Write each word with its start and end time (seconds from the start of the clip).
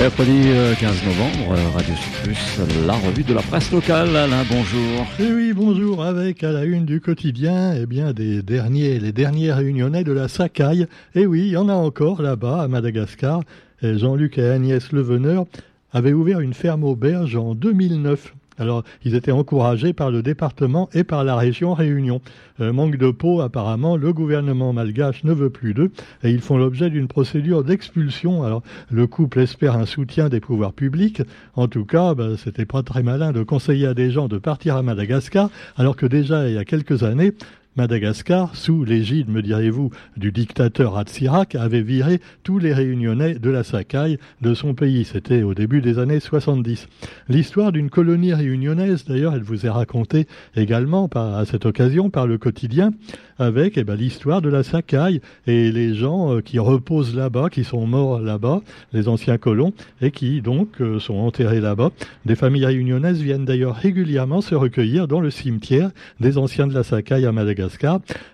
Mercredi 0.00 0.44
15 0.80 1.02
euh, 1.02 1.06
novembre, 1.08 1.52
euh, 1.52 1.76
Radio 1.76 1.94
Sud 1.94 2.86
la 2.86 2.94
revue 2.94 3.22
de 3.22 3.34
la 3.34 3.42
presse 3.42 3.70
locale. 3.70 4.16
Alain, 4.16 4.44
bonjour. 4.48 5.06
Et 5.18 5.24
eh 5.28 5.32
oui, 5.34 5.52
bonjour. 5.52 6.02
Avec 6.02 6.42
à 6.42 6.52
la 6.52 6.64
une 6.64 6.86
du 6.86 7.02
quotidien, 7.02 7.74
eh 7.74 7.84
bien, 7.84 8.14
des 8.14 8.40
derniers, 8.40 8.98
les 8.98 9.12
derniers 9.12 9.52
réunionnais 9.52 10.02
de 10.02 10.12
la 10.12 10.28
Sacaille. 10.28 10.86
Et 11.14 11.20
eh 11.20 11.26
oui, 11.26 11.40
il 11.48 11.50
y 11.50 11.56
en 11.58 11.68
a 11.68 11.74
encore 11.74 12.22
là-bas, 12.22 12.62
à 12.62 12.68
Madagascar. 12.68 13.42
Jean-Luc 13.82 14.38
et 14.38 14.48
Agnès 14.48 14.90
Leveneur 14.90 15.44
avaient 15.92 16.14
ouvert 16.14 16.40
une 16.40 16.54
ferme 16.54 16.84
auberge 16.84 17.36
en 17.36 17.54
2009. 17.54 18.32
Alors, 18.60 18.84
ils 19.04 19.14
étaient 19.14 19.32
encouragés 19.32 19.92
par 19.92 20.10
le 20.10 20.22
département 20.22 20.88
et 20.92 21.02
par 21.02 21.24
la 21.24 21.34
région 21.34 21.74
Réunion. 21.74 22.20
Manque 22.58 22.96
de 22.96 23.10
peau, 23.10 23.40
apparemment, 23.40 23.96
le 23.96 24.12
gouvernement 24.12 24.74
malgache 24.74 25.24
ne 25.24 25.32
veut 25.32 25.48
plus 25.48 25.72
d'eux 25.72 25.90
et 26.22 26.30
ils 26.30 26.42
font 26.42 26.58
l'objet 26.58 26.90
d'une 26.90 27.08
procédure 27.08 27.64
d'expulsion. 27.64 28.42
Alors, 28.44 28.62
le 28.90 29.06
couple 29.06 29.40
espère 29.40 29.76
un 29.76 29.86
soutien 29.86 30.28
des 30.28 30.40
pouvoirs 30.40 30.74
publics. 30.74 31.22
En 31.54 31.68
tout 31.68 31.86
cas, 31.86 32.14
ben, 32.14 32.36
c'était 32.36 32.66
pas 32.66 32.82
très 32.82 33.02
malin 33.02 33.32
de 33.32 33.42
conseiller 33.42 33.86
à 33.86 33.94
des 33.94 34.10
gens 34.10 34.28
de 34.28 34.36
partir 34.36 34.76
à 34.76 34.82
Madagascar, 34.82 35.48
alors 35.76 35.96
que 35.96 36.04
déjà, 36.04 36.48
il 36.48 36.54
y 36.54 36.58
a 36.58 36.66
quelques 36.66 37.02
années, 37.02 37.32
Madagascar, 37.76 38.56
sous 38.56 38.84
l'égide, 38.84 39.28
me 39.28 39.42
direz-vous, 39.42 39.90
du 40.16 40.32
dictateur 40.32 40.98
Hatsirak, 40.98 41.54
avait 41.54 41.82
viré 41.82 42.20
tous 42.42 42.58
les 42.58 42.72
réunionnais 42.72 43.34
de 43.34 43.48
la 43.48 43.62
Sakai 43.62 44.18
de 44.40 44.54
son 44.54 44.74
pays. 44.74 45.04
C'était 45.04 45.44
au 45.44 45.54
début 45.54 45.80
des 45.80 46.00
années 46.00 46.18
70. 46.18 46.88
L'histoire 47.28 47.70
d'une 47.70 47.88
colonie 47.88 48.34
réunionnaise, 48.34 49.04
d'ailleurs, 49.04 49.36
elle 49.36 49.44
vous 49.44 49.66
est 49.66 49.70
racontée 49.70 50.26
également 50.56 51.08
à 51.14 51.44
cette 51.46 51.64
occasion 51.64 52.10
par 52.10 52.26
le 52.26 52.38
quotidien, 52.38 52.92
avec 53.38 53.78
eh 53.78 53.84
ben, 53.84 53.94
l'histoire 53.94 54.42
de 54.42 54.48
la 54.48 54.64
Sakai 54.64 55.20
et 55.46 55.70
les 55.70 55.94
gens 55.94 56.34
euh, 56.34 56.40
qui 56.40 56.58
reposent 56.58 57.14
là-bas, 57.14 57.50
qui 57.50 57.62
sont 57.62 57.86
morts 57.86 58.20
là-bas, 58.20 58.62
les 58.92 59.06
anciens 59.08 59.38
colons, 59.38 59.72
et 60.02 60.10
qui 60.10 60.42
donc 60.42 60.80
euh, 60.80 60.98
sont 60.98 61.14
enterrés 61.14 61.60
là-bas. 61.60 61.90
Des 62.26 62.34
familles 62.34 62.66
réunionnaises 62.66 63.22
viennent 63.22 63.44
d'ailleurs 63.44 63.76
régulièrement 63.76 64.40
se 64.40 64.56
recueillir 64.56 65.06
dans 65.06 65.20
le 65.20 65.30
cimetière 65.30 65.90
des 66.18 66.36
anciens 66.36 66.66
de 66.66 66.74
la 66.74 66.82
Sakai 66.82 67.24
à 67.24 67.32
Madagascar 67.32 67.59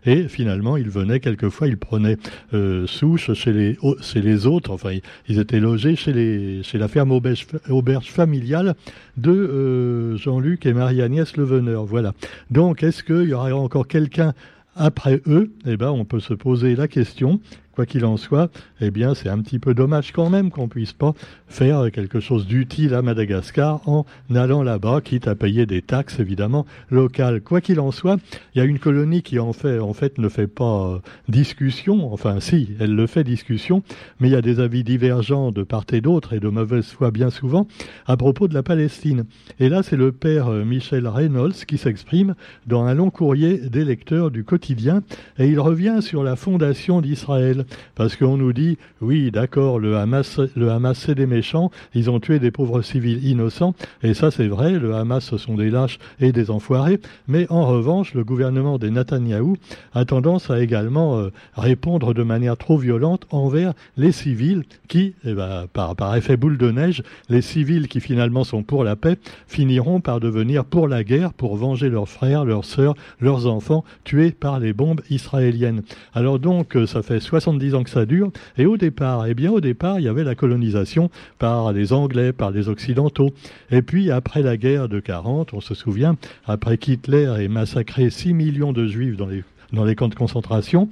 et 0.05 0.29
finalement, 0.29 0.77
ils 0.77 0.91
venaient 0.91 1.21
quelquefois, 1.21 1.69
ils 1.69 1.77
prenaient 1.77 2.17
euh, 2.55 2.87
souche 2.87 3.33
chez 3.35 3.53
les, 3.53 4.47
autres. 4.47 4.71
Enfin, 4.71 4.99
ils 5.29 5.39
étaient 5.39 5.61
logés 5.61 5.97
chez, 5.97 6.63
la 6.75 6.89
ferme 6.89 7.13
auberge, 7.13 8.11
familiale 8.11 8.75
de 9.17 9.31
euh, 9.31 10.17
Jean-Luc 10.17 10.67
et 10.67 10.73
Marie-Agnès 10.73 11.37
Leveneur. 11.37 11.85
Voilà. 11.85 12.13
Donc, 12.51 12.83
est-ce 12.83 13.03
qu'il 13.03 13.29
y 13.29 13.33
aura 13.33 13.55
encore 13.55 13.89
quelqu'un 13.89 14.35
après 14.75 15.21
eux? 15.27 15.53
Eh 15.67 15.77
ben, 15.77 15.91
on 15.91 16.05
peut 16.05 16.21
se 16.21 16.35
poser 16.35 16.77
la 16.77 16.89
question. 16.89 17.41
Quoi 17.77 17.85
qu'il 17.85 18.07
en 18.07 18.17
soit, 18.17 18.51
eh 18.81 18.91
bien, 18.91 19.15
c'est 19.15 19.29
un 19.29 19.39
petit 19.41 19.59
peu 19.59 19.75
dommage 19.75 20.11
quand 20.13 20.31
même 20.31 20.51
qu'on 20.51 20.67
puisse 20.67 20.95
pas 20.95 21.13
faire 21.47 21.91
quelque 21.93 22.21
chose 22.21 22.47
d'utile 22.47 22.95
à 22.95 23.03
Madagascar 23.03 23.87
en 23.87 24.07
allant 24.35 24.63
là-bas, 24.63 25.03
quitte 25.03 25.29
à 25.29 25.35
payer 25.35 25.67
des 25.67 25.83
taxes 25.83 26.19
évidemment 26.19 26.65
locales. 26.91 27.43
Quoi 27.43 27.61
qu'il 27.61 27.79
en 27.81 27.91
soit, 27.91 28.17
il 28.55 28.59
y 28.59 28.61
a 28.63 28.65
une 28.65 28.79
colonie 28.79 29.21
qui 29.21 29.39
en 29.39 29.53
fait, 29.53 29.79
en 29.79 29.93
fait, 29.93 30.17
ne 30.17 30.31
fait 30.31 30.47
pas 30.47 30.87
euh, 30.87 30.99
discussion. 31.29 32.11
Enfin, 32.15 32.41
si, 32.41 32.71
elle 32.81 32.95
le 32.95 33.07
fait 33.07 33.25
discussion, 33.25 33.83
mais 34.21 34.29
il 34.29 34.33
y 34.33 34.37
a 34.37 34.43
des 34.43 34.59
avis 34.59 34.83
divergents 34.83 35.53
de 35.53 35.63
part 35.63 35.85
et 35.93 36.01
d'autre 36.01 36.33
et 36.33 36.41
de 36.41 36.49
mauvaise 36.49 36.87
foi 36.87 37.11
bien 37.11 37.29
souvent 37.29 37.69
à 38.07 38.17
propos 38.17 38.49
de 38.49 38.55
la 38.55 38.63
Palestine. 38.63 39.27
Et 39.61 39.69
là, 39.69 39.83
c'est 39.83 39.97
le 39.97 40.13
père 40.13 40.49
euh, 40.49 40.65
Michel 40.65 41.07
Reynolds 41.07 41.67
qui 41.67 41.77
s'exprime 41.77 42.37
dans 42.67 42.85
un 42.85 42.95
long 42.95 43.11
courrier 43.11 43.59
des 43.59 43.85
lecteurs 43.85 44.31
du 44.31 44.45
quotidien 44.45 45.03
et 45.39 45.47
il 45.47 45.61
revient 45.61 45.99
sur 46.01 46.23
la 46.23 46.37
fondation 46.37 47.03
d'Israël 47.03 47.66
parce 47.95 48.17
qu'on 48.17 48.36
nous 48.36 48.53
dit, 48.53 48.78
oui, 49.00 49.31
d'accord, 49.31 49.78
le 49.78 49.97
Hamas, 49.97 50.41
le 50.56 50.70
Hamas, 50.70 50.98
c'est 50.98 51.14
des 51.14 51.27
méchants, 51.27 51.70
ils 51.95 52.11
ont 52.11 52.20
tué 52.20 52.39
des 52.39 52.50
pauvres 52.50 52.83
civils 52.83 53.25
innocents, 53.27 53.75
et 54.03 54.14
ça 54.14 54.31
c'est 54.31 54.48
vrai, 54.48 54.73
le 54.73 54.95
Hamas, 54.95 55.25
ce 55.25 55.36
sont 55.36 55.55
des 55.55 55.70
lâches 55.70 55.98
et 56.20 56.33
des 56.33 56.51
enfoirés, 56.51 57.01
mais 57.29 57.46
en 57.51 57.67
revanche, 57.67 58.14
le 58.14 58.24
gouvernement 58.24 58.79
des 58.79 58.91
Netanyahou 58.91 59.57
a 59.95 60.05
tendance 60.05 60.51
à 60.51 60.61
également 60.61 61.18
euh, 61.18 61.30
répondre 61.57 62.14
de 62.14 62.23
manière 62.23 62.57
trop 62.57 62.79
violente 62.79 63.27
envers 63.30 63.73
les 63.96 64.12
civils 64.12 64.64
qui, 64.89 65.14
eh 65.24 65.35
ben, 65.35 65.67
par, 65.73 65.96
par 65.96 66.14
effet 66.17 66.36
boule 66.36 66.58
de 66.58 66.70
neige, 66.70 67.02
les 67.29 67.42
civils 67.42 67.89
qui 67.89 68.01
finalement 68.01 68.45
sont 68.45 68.62
pour 68.62 68.85
la 68.85 68.96
paix, 68.96 69.18
finiront 69.46 70.01
par 70.01 70.20
devenir 70.20 70.64
pour 70.64 70.89
la 70.89 71.05
guerre, 71.05 71.33
pour 71.33 71.57
venger 71.57 71.89
leurs 71.89 72.08
frères, 72.08 72.45
leurs 72.45 72.64
sœurs, 72.64 72.95
leurs 73.20 73.46
enfants 73.46 73.85
tués 74.05 74.30
par 74.30 74.61
les 74.61 74.73
bombes 74.73 75.01
israéliennes. 75.11 75.83
Alors 76.14 76.39
donc, 76.39 76.77
euh, 76.77 76.86
ça 76.86 77.02
fait 77.02 77.20
70 77.56 77.67
dix 77.67 77.74
ans 77.74 77.83
que 77.83 77.90
ça 77.90 78.06
dure. 78.06 78.30
Et 78.58 78.67
au 78.67 78.77
départ, 78.77 79.27
eh 79.27 79.34
bien, 79.34 79.50
au 79.50 79.61
départ, 79.61 79.98
il 79.98 80.05
y 80.05 80.08
avait 80.08 80.24
la 80.24 80.34
colonisation 80.34 81.11
par 81.39 81.72
les 81.72 81.92
Anglais, 81.92 82.33
par 82.33 82.50
les 82.50 82.68
Occidentaux. 82.68 83.33
Et 83.70 83.83
puis, 83.83 84.11
après 84.11 84.42
la 84.42 84.56
guerre 84.56 84.89
de 84.89 85.00
40, 85.00 85.55
on 85.55 85.61
se 85.61 85.74
souvient, 85.74 86.17
après 86.46 86.78
qu'Hitler 86.78 87.34
ait 87.39 87.48
massacré 87.48 88.11
6 88.11 88.34
millions 88.34 88.72
de 88.72 88.86
Juifs 88.86 89.17
dans 89.17 89.27
les, 89.27 89.44
dans 89.72 89.84
les 89.84 89.94
camps 89.94 90.08
de 90.08 90.14
concentration, 90.14 90.89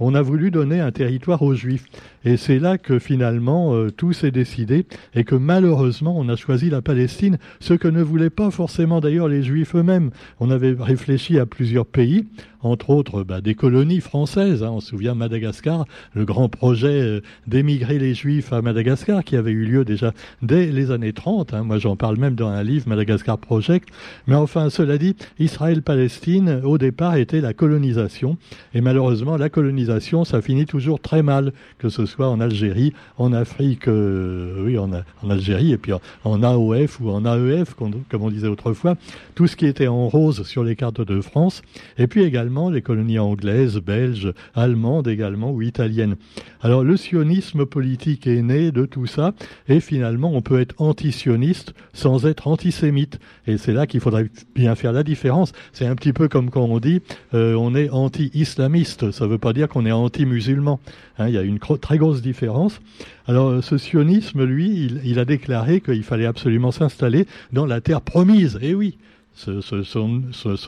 on 0.00 0.14
a 0.14 0.22
voulu 0.22 0.50
donner 0.50 0.80
un 0.80 0.90
territoire 0.90 1.42
aux 1.42 1.54
Juifs. 1.54 1.84
Et 2.24 2.36
c'est 2.36 2.58
là 2.58 2.78
que 2.78 2.98
finalement 2.98 3.74
euh, 3.74 3.90
tout 3.90 4.12
s'est 4.12 4.30
décidé 4.30 4.86
et 5.14 5.24
que 5.24 5.34
malheureusement 5.34 6.18
on 6.18 6.28
a 6.28 6.36
choisi 6.36 6.68
la 6.68 6.82
Palestine, 6.82 7.38
ce 7.60 7.74
que 7.74 7.88
ne 7.88 8.02
voulaient 8.02 8.30
pas 8.30 8.50
forcément 8.50 9.00
d'ailleurs 9.00 9.28
les 9.28 9.42
Juifs 9.42 9.74
eux-mêmes. 9.74 10.10
On 10.40 10.50
avait 10.50 10.74
réfléchi 10.78 11.38
à 11.38 11.46
plusieurs 11.46 11.86
pays, 11.86 12.26
entre 12.60 12.90
autres 12.90 13.22
bah, 13.22 13.40
des 13.40 13.54
colonies 13.54 14.00
françaises. 14.00 14.62
Hein. 14.62 14.70
On 14.72 14.80
se 14.80 14.88
souvient 14.88 15.14
Madagascar, 15.14 15.84
le 16.14 16.24
grand 16.24 16.48
projet 16.48 17.00
euh, 17.00 17.20
d'émigrer 17.46 17.98
les 17.98 18.14
Juifs 18.14 18.52
à 18.52 18.62
Madagascar 18.62 19.24
qui 19.24 19.36
avait 19.36 19.52
eu 19.52 19.64
lieu 19.64 19.84
déjà 19.84 20.12
dès 20.42 20.66
les 20.66 20.90
années 20.90 21.12
30. 21.12 21.54
Hein. 21.54 21.62
Moi 21.62 21.78
j'en 21.78 21.96
parle 21.96 22.16
même 22.16 22.34
dans 22.34 22.48
un 22.48 22.62
livre, 22.62 22.88
Madagascar 22.88 23.38
Project. 23.38 23.88
Mais 24.26 24.34
enfin, 24.34 24.70
cela 24.70 24.98
dit, 24.98 25.16
Israël-Palestine, 25.38 26.60
au 26.64 26.78
départ, 26.78 27.16
était 27.16 27.40
la 27.40 27.54
colonisation. 27.54 28.36
Et 28.74 28.80
malheureusement, 28.80 29.36
la 29.36 29.48
colonisation, 29.48 29.87
ça 30.24 30.42
finit 30.42 30.66
toujours 30.66 31.00
très 31.00 31.22
mal, 31.22 31.52
que 31.78 31.88
ce 31.88 32.06
soit 32.06 32.28
en 32.28 32.40
Algérie, 32.40 32.92
en 33.16 33.32
Afrique, 33.32 33.88
euh, 33.88 34.64
oui, 34.64 34.78
en, 34.78 34.90
Algérie, 35.28 35.72
et 35.72 35.78
puis 35.78 35.92
en, 36.24 36.42
AOF 36.42 37.00
ou 37.00 37.10
en 37.10 37.24
AEF, 37.24 37.74
comme 37.74 38.22
on 38.22 38.30
disait 38.30 38.48
autrefois, 38.48 38.96
tout 39.34 39.46
ce 39.46 39.56
qui 39.56 39.66
était 39.66 39.88
en 39.88 40.08
rose 40.08 40.46
sur 40.46 40.64
les 40.64 40.76
cartes 40.76 41.00
de 41.00 41.20
France, 41.20 41.62
et 41.96 42.06
puis 42.06 42.22
également 42.22 42.70
les 42.70 42.82
colonies 42.82 43.18
anglaises, 43.18 43.78
belges, 43.78 44.32
allemandes 44.54 45.08
également, 45.08 45.52
ou 45.52 45.62
italiennes. 45.62 46.16
Alors 46.60 46.82
le 46.82 46.96
sionisme 46.96 47.66
politique 47.66 48.26
est 48.26 48.42
né 48.42 48.72
de 48.72 48.84
tout 48.84 49.06
ça, 49.06 49.32
et 49.68 49.80
finalement 49.80 50.32
on 50.32 50.42
peut 50.42 50.60
être 50.60 50.74
antisioniste 50.78 51.74
sans 51.92 52.26
être 52.26 52.48
antisémite. 52.48 53.20
Et 53.46 53.58
c'est 53.58 53.72
là 53.72 53.86
qu'il 53.86 54.00
faudrait 54.00 54.28
bien 54.54 54.74
faire 54.74 54.92
la 54.92 55.02
différence. 55.02 55.52
C'est 55.72 55.86
un 55.86 55.94
petit 55.94 56.12
peu 56.12 56.28
comme 56.28 56.50
quand 56.50 56.64
on 56.64 56.78
dit 56.78 57.00
euh, 57.34 57.54
on 57.54 57.74
est 57.74 57.90
anti-islamiste, 57.90 59.10
ça 59.10 59.24
ne 59.24 59.30
veut 59.30 59.38
pas 59.38 59.52
dire 59.52 59.68
qu'on 59.68 59.77
est 59.86 59.92
anti-musulman. 59.92 60.80
Hein, 61.18 61.28
il 61.28 61.34
y 61.34 61.38
a 61.38 61.42
une 61.42 61.58
très 61.58 61.98
grosse 61.98 62.22
différence. 62.22 62.80
Alors 63.26 63.62
ce 63.62 63.78
sionisme, 63.78 64.44
lui, 64.44 64.90
il, 65.04 65.18
a 65.18 65.24
déclaré 65.24 65.80
qu'il 65.80 66.02
fallait 66.02 66.26
absolument 66.26 66.70
s'installer 66.70 67.26
dans 67.52 67.66
la 67.66 67.80
terre 67.80 68.00
promise. 68.00 68.58
Eh 68.62 68.74
oui, 68.74 68.98
ce, 69.38 69.82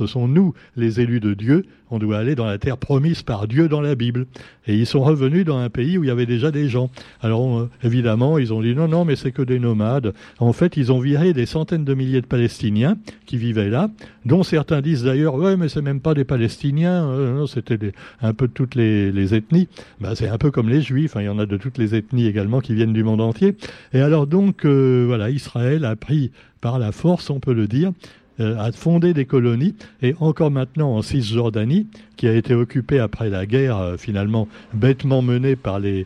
sont, 0.06 0.28
nous, 0.28 0.54
les 0.76 1.00
élus 1.00 1.20
de 1.20 1.34
Dieu. 1.34 1.64
On 1.92 1.98
doit 1.98 2.18
aller 2.18 2.36
dans 2.36 2.46
la 2.46 2.58
terre 2.58 2.78
promise 2.78 3.22
par 3.22 3.48
Dieu 3.48 3.68
dans 3.68 3.80
la 3.80 3.96
Bible. 3.96 4.26
Et 4.68 4.76
ils 4.76 4.86
sont 4.86 5.00
revenus 5.00 5.44
dans 5.44 5.58
un 5.58 5.70
pays 5.70 5.98
où 5.98 6.04
il 6.04 6.06
y 6.06 6.10
avait 6.10 6.26
déjà 6.26 6.52
des 6.52 6.68
gens. 6.68 6.88
Alors 7.20 7.68
évidemment, 7.82 8.38
ils 8.38 8.52
ont 8.52 8.62
dit 8.62 8.76
non, 8.76 8.86
non, 8.86 9.04
mais 9.04 9.16
c'est 9.16 9.32
que 9.32 9.42
des 9.42 9.58
nomades. 9.58 10.14
En 10.38 10.52
fait, 10.52 10.76
ils 10.76 10.92
ont 10.92 11.00
viré 11.00 11.32
des 11.32 11.46
centaines 11.46 11.84
de 11.84 11.94
milliers 11.94 12.20
de 12.20 12.26
Palestiniens 12.26 12.96
qui 13.26 13.38
vivaient 13.38 13.70
là, 13.70 13.90
dont 14.24 14.44
certains 14.44 14.80
disent 14.82 15.02
d'ailleurs, 15.02 15.34
ouais, 15.34 15.56
mais 15.56 15.68
c'est 15.68 15.82
même 15.82 16.00
pas 16.00 16.14
des 16.14 16.24
Palestiniens, 16.24 17.08
euh, 17.08 17.46
c'était 17.46 17.78
un 18.22 18.34
peu 18.34 18.46
de 18.46 18.52
toutes 18.52 18.76
les, 18.76 19.34
ethnies. 19.34 19.68
Ben, 20.00 20.14
c'est 20.14 20.28
un 20.28 20.38
peu 20.38 20.52
comme 20.52 20.68
les 20.68 20.82
Juifs, 20.82 21.16
hein. 21.16 21.22
il 21.22 21.26
y 21.26 21.28
en 21.28 21.38
a 21.40 21.46
de 21.46 21.56
toutes 21.56 21.78
les 21.78 21.96
ethnies 21.96 22.26
également 22.26 22.60
qui 22.60 22.74
viennent 22.74 22.92
du 22.92 23.02
monde 23.02 23.20
entier. 23.20 23.56
Et 23.92 24.00
alors 24.00 24.28
donc, 24.28 24.64
euh, 24.64 25.04
voilà, 25.06 25.30
Israël 25.30 25.84
a 25.84 25.96
pris 25.96 26.30
par 26.60 26.78
la 26.78 26.92
force, 26.92 27.30
on 27.30 27.40
peut 27.40 27.54
le 27.54 27.66
dire, 27.66 27.92
a 28.40 28.72
fondé 28.72 29.14
des 29.14 29.26
colonies, 29.26 29.74
et 30.02 30.14
encore 30.20 30.50
maintenant 30.50 30.94
en 30.96 31.02
Cisjordanie, 31.02 31.86
qui 32.20 32.28
a 32.28 32.34
été 32.34 32.54
occupée 32.54 32.98
après 32.98 33.30
la 33.30 33.46
guerre, 33.46 33.78
euh, 33.78 33.96
finalement 33.96 34.46
bêtement 34.74 35.22
menée 35.22 35.56
par 35.56 35.80
les, 35.80 36.04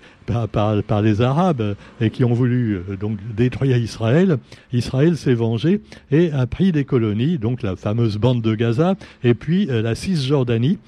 Arabes, 1.21 1.75
et 2.01 2.11
qui 2.11 2.23
ont 2.23 2.33
voulu 2.33 2.77
euh, 2.77 2.97
donc 2.97 3.19
détruire 3.35 3.77
Israël. 3.79 4.39
Israël 4.73 5.17
s'est 5.17 5.35
vengé 5.35 5.81
et 6.13 6.31
a 6.31 6.47
pris 6.47 6.71
des 6.71 6.85
colonies, 6.85 7.39
donc 7.39 7.63
la 7.63 7.75
fameuse 7.75 8.17
bande 8.17 8.43
de 8.43 8.55
Gaza, 8.55 8.95
et 9.25 9.35
puis 9.35 9.67
la 9.67 9.97
Cisjordanie, 9.97 10.79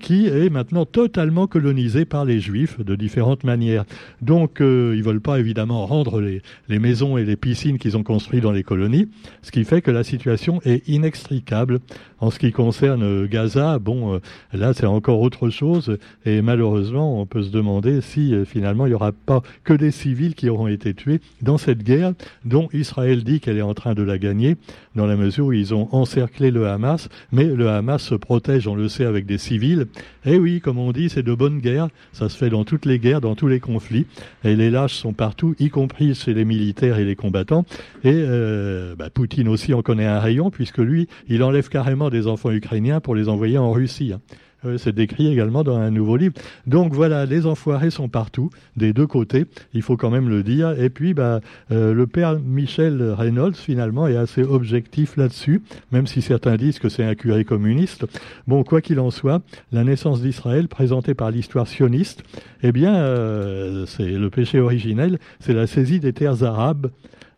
qui 0.00 0.26
est 0.26 0.50
maintenant 0.50 0.84
totalement 0.84 1.46
colonisée 1.46 2.04
par 2.04 2.24
les 2.24 2.38
Juifs 2.38 2.78
de 2.78 2.94
différentes 2.94 3.44
manières. 3.44 3.84
Donc 4.22 4.58
ils 4.60 5.02
veulent 5.02 5.20
pas 5.20 5.38
évidemment 5.38 5.86
rendre 5.86 6.20
les, 6.20 6.42
les 6.68 6.78
maisons 6.78 7.18
et 7.18 7.24
les 7.24 7.36
piscines 7.36 7.78
qu'ils 7.78 7.96
ont 7.96 8.02
construites 8.02 8.42
dans 8.42 8.52
les 8.52 8.62
colonies, 8.62 9.08
ce 9.42 9.50
qui 9.50 9.64
fait 9.64 9.82
que 9.82 9.90
la 9.90 10.04
situation 10.04 10.60
est 10.64 10.86
inextricable. 10.88 11.80
En 12.20 12.30
ce 12.30 12.38
qui 12.38 12.52
concerne 12.52 13.26
Gaza, 13.26 13.78
bon, 13.78 14.20
là 14.52 14.72
c'est 14.72 14.86
encore 14.86 15.20
autre 15.20 15.50
chose. 15.50 15.98
Et 16.24 16.42
malheureusement 16.42 17.20
on 17.20 17.26
peut 17.26 17.42
se 17.42 17.50
demander 17.50 18.00
si 18.00 18.34
finalement 18.44 18.86
il 18.86 18.90
n'y 18.90 18.94
aura 18.94 19.12
pas 19.12 19.42
que 19.64 19.74
des 19.74 19.90
civils 19.90 20.34
qui 20.34 20.48
auront 20.48 20.68
été 20.68 20.94
tués 20.94 21.20
dans 21.42 21.58
cette 21.58 21.82
guerre 21.82 22.12
dont 22.44 22.68
Israël 22.72 23.24
dit 23.24 23.40
qu'elle 23.40 23.58
est 23.58 23.62
en 23.62 23.74
train 23.74 23.94
de 23.94 24.02
la 24.02 24.18
gagner 24.18 24.56
dans 24.98 25.06
la 25.06 25.16
mesure 25.16 25.46
où 25.46 25.52
ils 25.52 25.72
ont 25.74 25.88
encerclé 25.92 26.50
le 26.50 26.66
Hamas, 26.66 27.08
mais 27.32 27.44
le 27.44 27.68
Hamas 27.68 28.02
se 28.02 28.16
protège, 28.16 28.66
on 28.66 28.74
le 28.74 28.88
sait, 28.88 29.04
avec 29.04 29.26
des 29.26 29.38
civils. 29.38 29.86
Et 30.26 30.38
oui, 30.38 30.60
comme 30.60 30.78
on 30.78 30.92
dit, 30.92 31.08
c'est 31.08 31.22
de 31.22 31.34
bonne 31.34 31.60
guerre, 31.60 31.88
ça 32.12 32.28
se 32.28 32.36
fait 32.36 32.50
dans 32.50 32.64
toutes 32.64 32.84
les 32.84 32.98
guerres, 32.98 33.20
dans 33.20 33.36
tous 33.36 33.48
les 33.48 33.60
conflits, 33.60 34.06
et 34.44 34.56
les 34.56 34.70
lâches 34.70 34.94
sont 34.94 35.12
partout, 35.12 35.54
y 35.60 35.70
compris 35.70 36.14
chez 36.14 36.34
les 36.34 36.44
militaires 36.44 36.98
et 36.98 37.04
les 37.04 37.16
combattants. 37.16 37.64
Et 38.02 38.12
euh, 38.12 38.96
bah, 38.96 39.08
Poutine 39.08 39.48
aussi 39.48 39.72
en 39.72 39.82
connaît 39.82 40.04
un 40.04 40.18
rayon, 40.18 40.50
puisque 40.50 40.78
lui, 40.78 41.08
il 41.28 41.42
enlève 41.42 41.68
carrément 41.68 42.10
des 42.10 42.26
enfants 42.26 42.50
ukrainiens 42.50 43.00
pour 43.00 43.14
les 43.14 43.28
envoyer 43.28 43.56
en 43.56 43.70
Russie. 43.70 44.12
Hein. 44.12 44.20
Euh, 44.64 44.76
c'est 44.76 44.92
décrit 44.92 45.30
également 45.30 45.62
dans 45.62 45.76
un 45.76 45.90
nouveau 45.90 46.16
livre. 46.16 46.34
Donc 46.66 46.92
voilà, 46.92 47.26
les 47.26 47.46
enfoirés 47.46 47.90
sont 47.90 48.08
partout, 48.08 48.50
des 48.76 48.92
deux 48.92 49.06
côtés, 49.06 49.46
il 49.72 49.82
faut 49.82 49.96
quand 49.96 50.10
même 50.10 50.28
le 50.28 50.42
dire. 50.42 50.78
Et 50.80 50.90
puis, 50.90 51.14
bah, 51.14 51.40
euh, 51.70 51.94
le 51.94 52.06
père 52.06 52.38
Michel 52.40 53.00
Reynolds, 53.16 53.54
finalement, 53.54 54.08
est 54.08 54.16
assez 54.16 54.42
objectif 54.42 55.16
là-dessus, 55.16 55.62
même 55.92 56.06
si 56.06 56.22
certains 56.22 56.56
disent 56.56 56.80
que 56.80 56.88
c'est 56.88 57.04
un 57.04 57.14
curé 57.14 57.44
communiste. 57.44 58.04
Bon, 58.48 58.64
quoi 58.64 58.80
qu'il 58.80 58.98
en 58.98 59.10
soit, 59.10 59.42
la 59.70 59.84
naissance 59.84 60.22
d'Israël, 60.22 60.66
présentée 60.66 61.14
par 61.14 61.30
l'histoire 61.30 61.68
sioniste, 61.68 62.24
eh 62.62 62.72
bien, 62.72 62.96
euh, 62.96 63.86
c'est 63.86 64.10
le 64.10 64.30
péché 64.30 64.58
originel, 64.58 65.18
c'est 65.38 65.54
la 65.54 65.68
saisie 65.68 66.00
des 66.00 66.12
terres 66.12 66.42
arabes 66.42 66.90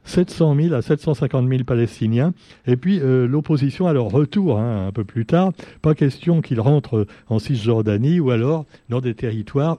700 0.05 0.56
000 0.56 0.75
à 0.75 0.82
750 0.82 1.49
000 1.49 1.64
Palestiniens. 1.64 2.32
Et 2.67 2.76
puis 2.76 3.00
euh, 3.00 3.26
l'opposition 3.26 3.87
à 3.87 3.93
leur 3.93 4.06
retour, 4.06 4.58
hein, 4.58 4.88
un 4.88 4.93
peu 4.93 5.05
plus 5.05 5.26
tard, 5.26 5.52
pas 5.82 5.94
question 5.94 6.41
qu'ils 6.41 6.61
rentrent 6.61 7.06
en 7.29 7.38
Cisjordanie 7.38 8.20
ou 8.20 8.31
alors 8.31 8.67
dans 8.88 9.00
des 9.00 9.14
territoires 9.14 9.79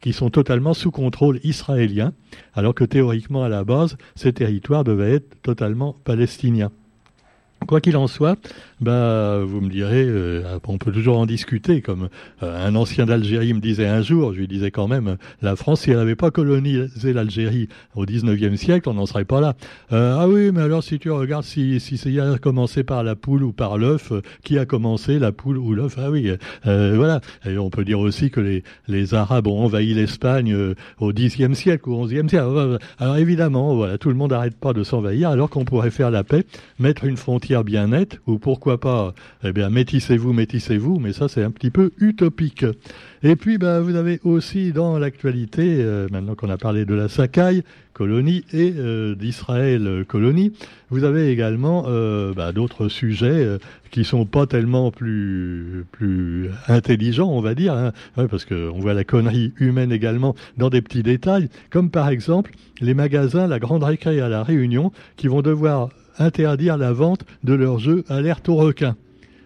qui 0.00 0.12
sont 0.12 0.30
totalement 0.30 0.74
sous 0.74 0.90
contrôle 0.90 1.40
israélien, 1.42 2.12
alors 2.54 2.74
que 2.74 2.84
théoriquement 2.84 3.44
à 3.44 3.48
la 3.48 3.64
base, 3.64 3.96
ces 4.14 4.32
territoires 4.32 4.84
devaient 4.84 5.14
être 5.14 5.40
totalement 5.42 5.96
palestiniens. 6.04 6.70
Quoi 7.66 7.80
qu'il 7.80 7.96
en 7.96 8.06
soit, 8.06 8.38
bah, 8.80 9.40
vous 9.44 9.60
me 9.60 9.70
direz, 9.70 10.04
euh, 10.06 10.58
on 10.68 10.78
peut 10.78 10.92
toujours 10.92 11.18
en 11.18 11.26
discuter, 11.26 11.80
comme 11.80 12.10
euh, 12.42 12.68
un 12.68 12.76
ancien 12.76 13.06
d'Algérie 13.06 13.54
me 13.54 13.60
disait 13.60 13.88
un 13.88 14.02
jour, 14.02 14.34
je 14.34 14.38
lui 14.40 14.46
disais 14.46 14.70
quand 14.70 14.86
même, 14.86 15.16
la 15.42 15.56
France, 15.56 15.80
si 15.80 15.90
elle 15.90 15.96
n'avait 15.96 16.14
pas 16.14 16.30
colonisé 16.30 17.12
l'Algérie 17.12 17.68
au 17.96 18.04
19e 18.04 18.56
siècle, 18.56 18.88
on 18.88 18.94
n'en 18.94 19.06
serait 19.06 19.24
pas 19.24 19.40
là. 19.40 19.54
Euh, 19.92 20.16
ah 20.16 20.28
oui, 20.28 20.52
mais 20.52 20.60
alors 20.60 20.84
si 20.84 21.00
tu 21.00 21.10
regardes 21.10 21.44
si, 21.44 21.80
si 21.80 21.96
c'est 21.96 22.14
commencé 22.40 22.84
par 22.84 23.02
la 23.02 23.16
poule 23.16 23.42
ou 23.42 23.52
par 23.52 23.78
l'œuf, 23.78 24.12
qui 24.44 24.58
a 24.58 24.66
commencé, 24.66 25.18
la 25.18 25.32
poule 25.32 25.58
ou 25.58 25.72
l'œuf? 25.72 25.96
Ah 25.98 26.10
oui, 26.10 26.30
voilà. 26.64 27.20
Et 27.46 27.58
on 27.58 27.70
peut 27.70 27.84
dire 27.84 27.98
aussi 27.98 28.30
que 28.30 28.40
les, 28.40 28.62
les 28.86 29.14
Arabes 29.14 29.46
ont 29.48 29.64
envahi 29.64 29.94
l'Espagne 29.94 30.54
au 31.00 31.12
10e 31.12 31.54
siècle 31.54 31.88
ou 31.88 32.06
11e 32.06 32.28
siècle. 32.28 32.78
Alors 32.98 33.16
évidemment, 33.16 33.74
voilà, 33.74 33.98
tout 33.98 34.10
le 34.10 34.14
monde 34.14 34.30
n'arrête 34.30 34.56
pas 34.56 34.72
de 34.72 34.84
s'envahir, 34.84 35.30
alors 35.30 35.50
qu'on 35.50 35.64
pourrait 35.64 35.90
faire 35.90 36.10
la 36.10 36.22
paix, 36.22 36.44
mettre 36.78 37.04
une 37.04 37.16
frontière 37.16 37.45
bien 37.64 37.88
nette, 37.88 38.18
ou 38.26 38.38
pourquoi 38.38 38.78
pas, 38.80 39.14
eh 39.44 39.52
bien, 39.52 39.70
métissez-vous, 39.70 40.32
métissez-vous, 40.32 40.98
mais 40.98 41.12
ça, 41.12 41.28
c'est 41.28 41.42
un 41.42 41.50
petit 41.50 41.70
peu 41.70 41.92
utopique. 41.98 42.64
Et 43.22 43.36
puis, 43.36 43.58
bah, 43.58 43.80
vous 43.80 43.94
avez 43.94 44.20
aussi 44.24 44.72
dans 44.72 44.98
l'actualité, 44.98 45.78
euh, 45.80 46.08
maintenant 46.10 46.34
qu'on 46.34 46.50
a 46.50 46.58
parlé 46.58 46.84
de 46.84 46.94
la 46.94 47.08
Sakai, 47.08 47.62
colonie, 47.92 48.44
et 48.52 48.74
euh, 48.76 49.14
d'Israël, 49.14 50.04
colonie, 50.06 50.52
vous 50.90 51.04
avez 51.04 51.30
également 51.30 51.84
euh, 51.86 52.34
bah, 52.34 52.52
d'autres 52.52 52.88
sujets 52.88 53.58
qui 53.90 54.04
sont 54.04 54.26
pas 54.26 54.46
tellement 54.46 54.90
plus, 54.90 55.86
plus 55.92 56.50
intelligents, 56.68 57.30
on 57.30 57.40
va 57.40 57.54
dire, 57.54 57.74
hein. 57.74 57.92
parce 58.28 58.44
qu'on 58.44 58.78
voit 58.78 58.94
la 58.94 59.04
connerie 59.04 59.52
humaine 59.58 59.92
également 59.92 60.34
dans 60.56 60.68
des 60.68 60.82
petits 60.82 61.02
détails, 61.02 61.48
comme 61.70 61.90
par 61.90 62.08
exemple 62.08 62.50
les 62.80 62.94
magasins 62.94 63.46
La 63.46 63.58
Grande 63.58 63.84
Récré 63.84 64.20
à 64.20 64.28
La 64.28 64.42
Réunion, 64.42 64.92
qui 65.16 65.28
vont 65.28 65.42
devoir 65.42 65.88
interdire 66.18 66.76
la 66.76 66.92
vente 66.92 67.24
de 67.44 67.54
leurs 67.54 67.78
jeux 67.78 68.04
Alerte 68.08 68.48
au 68.48 68.56
requin. 68.56 68.96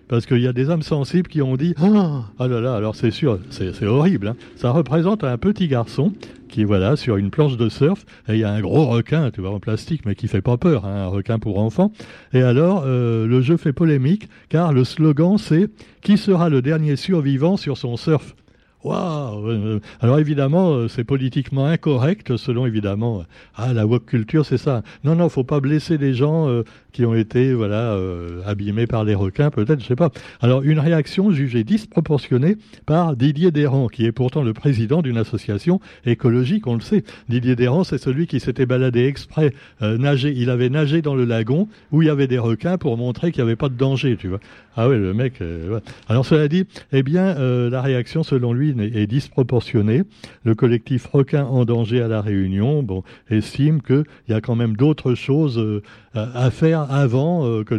Parce 0.08 0.26
qu'il 0.26 0.40
y 0.40 0.48
a 0.48 0.52
des 0.52 0.70
âmes 0.70 0.82
sensibles 0.82 1.28
qui 1.28 1.40
ont 1.40 1.56
dit 1.56 1.74
Ah 1.80 2.24
oh 2.40 2.46
là 2.48 2.60
là, 2.60 2.74
alors 2.74 2.96
c'est 2.96 3.12
sûr, 3.12 3.38
c'est 3.50 3.86
horrible. 3.86 4.28
Hein. 4.28 4.36
Ça 4.56 4.72
représente 4.72 5.22
un 5.22 5.38
petit 5.38 5.68
garçon 5.68 6.12
qui, 6.48 6.64
voilà, 6.64 6.96
sur 6.96 7.16
une 7.16 7.30
planche 7.30 7.56
de 7.56 7.68
surf, 7.68 8.04
et 8.28 8.32
il 8.32 8.40
y 8.40 8.44
a 8.44 8.50
un 8.50 8.60
gros 8.60 8.86
requin, 8.86 9.30
tu 9.30 9.40
vois, 9.40 9.50
en 9.50 9.60
plastique, 9.60 10.02
mais 10.04 10.16
qui 10.16 10.26
fait 10.26 10.42
pas 10.42 10.56
peur, 10.56 10.84
hein, 10.84 11.04
un 11.04 11.06
requin 11.06 11.38
pour 11.38 11.60
enfants. 11.60 11.92
Et 12.32 12.42
alors, 12.42 12.82
euh, 12.86 13.26
le 13.26 13.40
jeu 13.40 13.56
fait 13.56 13.72
polémique, 13.72 14.28
car 14.48 14.72
le 14.72 14.82
slogan 14.82 15.38
c'est 15.38 15.70
Qui 16.02 16.18
sera 16.18 16.48
le 16.48 16.60
dernier 16.60 16.96
survivant 16.96 17.56
sur 17.56 17.78
son 17.78 17.96
surf? 17.96 18.34
Waouh 18.82 19.80
Alors 20.00 20.18
évidemment, 20.18 20.72
euh, 20.72 20.88
c'est 20.88 21.04
politiquement 21.04 21.66
incorrect, 21.66 22.38
selon 22.38 22.64
évidemment, 22.64 23.24
ah 23.54 23.74
la 23.74 23.84
woke 23.86 24.06
culture, 24.06 24.46
c'est 24.46 24.56
ça. 24.56 24.82
Non, 25.04 25.16
non, 25.16 25.28
faut 25.28 25.44
pas 25.44 25.60
blesser 25.60 25.98
les 25.98 26.14
gens 26.14 26.48
euh, 26.48 26.62
qui 26.90 27.04
ont 27.04 27.14
été, 27.14 27.52
voilà, 27.52 27.92
euh, 27.92 28.40
abîmés 28.46 28.86
par 28.86 29.04
les 29.04 29.14
requins, 29.14 29.50
peut-être, 29.50 29.82
je 29.82 29.86
sais 29.86 29.96
pas. 29.96 30.08
Alors 30.40 30.62
une 30.62 30.78
réaction 30.78 31.30
jugée 31.30 31.62
disproportionnée 31.62 32.56
par 32.86 33.16
Didier 33.16 33.50
Déran, 33.50 33.88
qui 33.88 34.06
est 34.06 34.12
pourtant 34.12 34.42
le 34.42 34.54
président 34.54 35.02
d'une 35.02 35.18
association 35.18 35.78
écologique, 36.06 36.66
on 36.66 36.74
le 36.74 36.80
sait. 36.80 37.04
Didier 37.28 37.56
Déran, 37.56 37.84
c'est 37.84 37.98
celui 37.98 38.26
qui 38.26 38.40
s'était 38.40 38.64
baladé 38.64 39.04
exprès, 39.04 39.52
nager. 39.80 40.32
Il 40.34 40.48
avait 40.48 40.70
nagé 40.70 41.02
dans 41.02 41.14
le 41.14 41.26
lagon 41.26 41.68
où 41.92 42.00
il 42.00 42.06
y 42.06 42.10
avait 42.10 42.26
des 42.26 42.38
requins 42.38 42.78
pour 42.78 42.96
montrer 42.96 43.30
qu'il 43.30 43.42
n'y 43.44 43.48
avait 43.50 43.56
pas 43.56 43.68
de 43.68 43.76
danger, 43.76 44.16
tu 44.16 44.28
vois. 44.28 44.40
Ah 44.76 44.88
oui, 44.88 44.96
le 44.96 45.12
mec. 45.12 45.34
Alors 46.08 46.24
cela 46.24 46.48
dit, 46.48 46.64
eh 46.92 47.02
bien, 47.02 47.34
la 47.68 47.82
réaction, 47.82 48.22
selon 48.22 48.52
lui, 48.52 48.69
est, 48.78 49.06
disproportionné. 49.06 50.02
Le 50.44 50.54
collectif 50.54 51.06
Requin 51.06 51.44
en 51.44 51.64
danger 51.64 52.00
à 52.00 52.08
la 52.08 52.20
Réunion 52.20 52.82
bon, 52.82 53.02
estime 53.30 53.82
qu'il 53.82 54.04
y 54.28 54.32
a 54.32 54.40
quand 54.40 54.54
même 54.54 54.76
d'autres 54.76 55.14
choses 55.14 55.58
euh, 55.58 55.82
à 56.14 56.50
faire 56.50 56.90
avant 56.90 57.46
euh, 57.46 57.62
que 57.62 57.74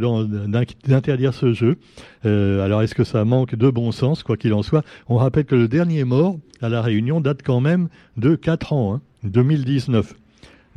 d'interdire 0.87 1.33
ce 1.33 1.53
jeu. 1.53 1.77
Euh, 2.25 2.63
alors 2.63 2.81
est-ce 2.81 2.95
que 2.95 3.03
ça 3.03 3.25
manque 3.25 3.55
de 3.55 3.69
bon 3.69 3.91
sens, 3.91 4.23
quoi 4.23 4.37
qu'il 4.37 4.53
en 4.53 4.63
soit? 4.63 4.85
On 5.09 5.17
rappelle 5.17 5.45
que 5.45 5.55
le 5.55 5.67
dernier 5.67 6.03
mort 6.03 6.37
à 6.61 6.69
la 6.69 6.81
Réunion 6.81 7.19
date 7.19 7.41
quand 7.43 7.59
même 7.59 7.89
de 8.17 8.35
4 8.35 8.73
ans, 8.73 8.95
hein, 8.95 9.01
2019. 9.23 10.13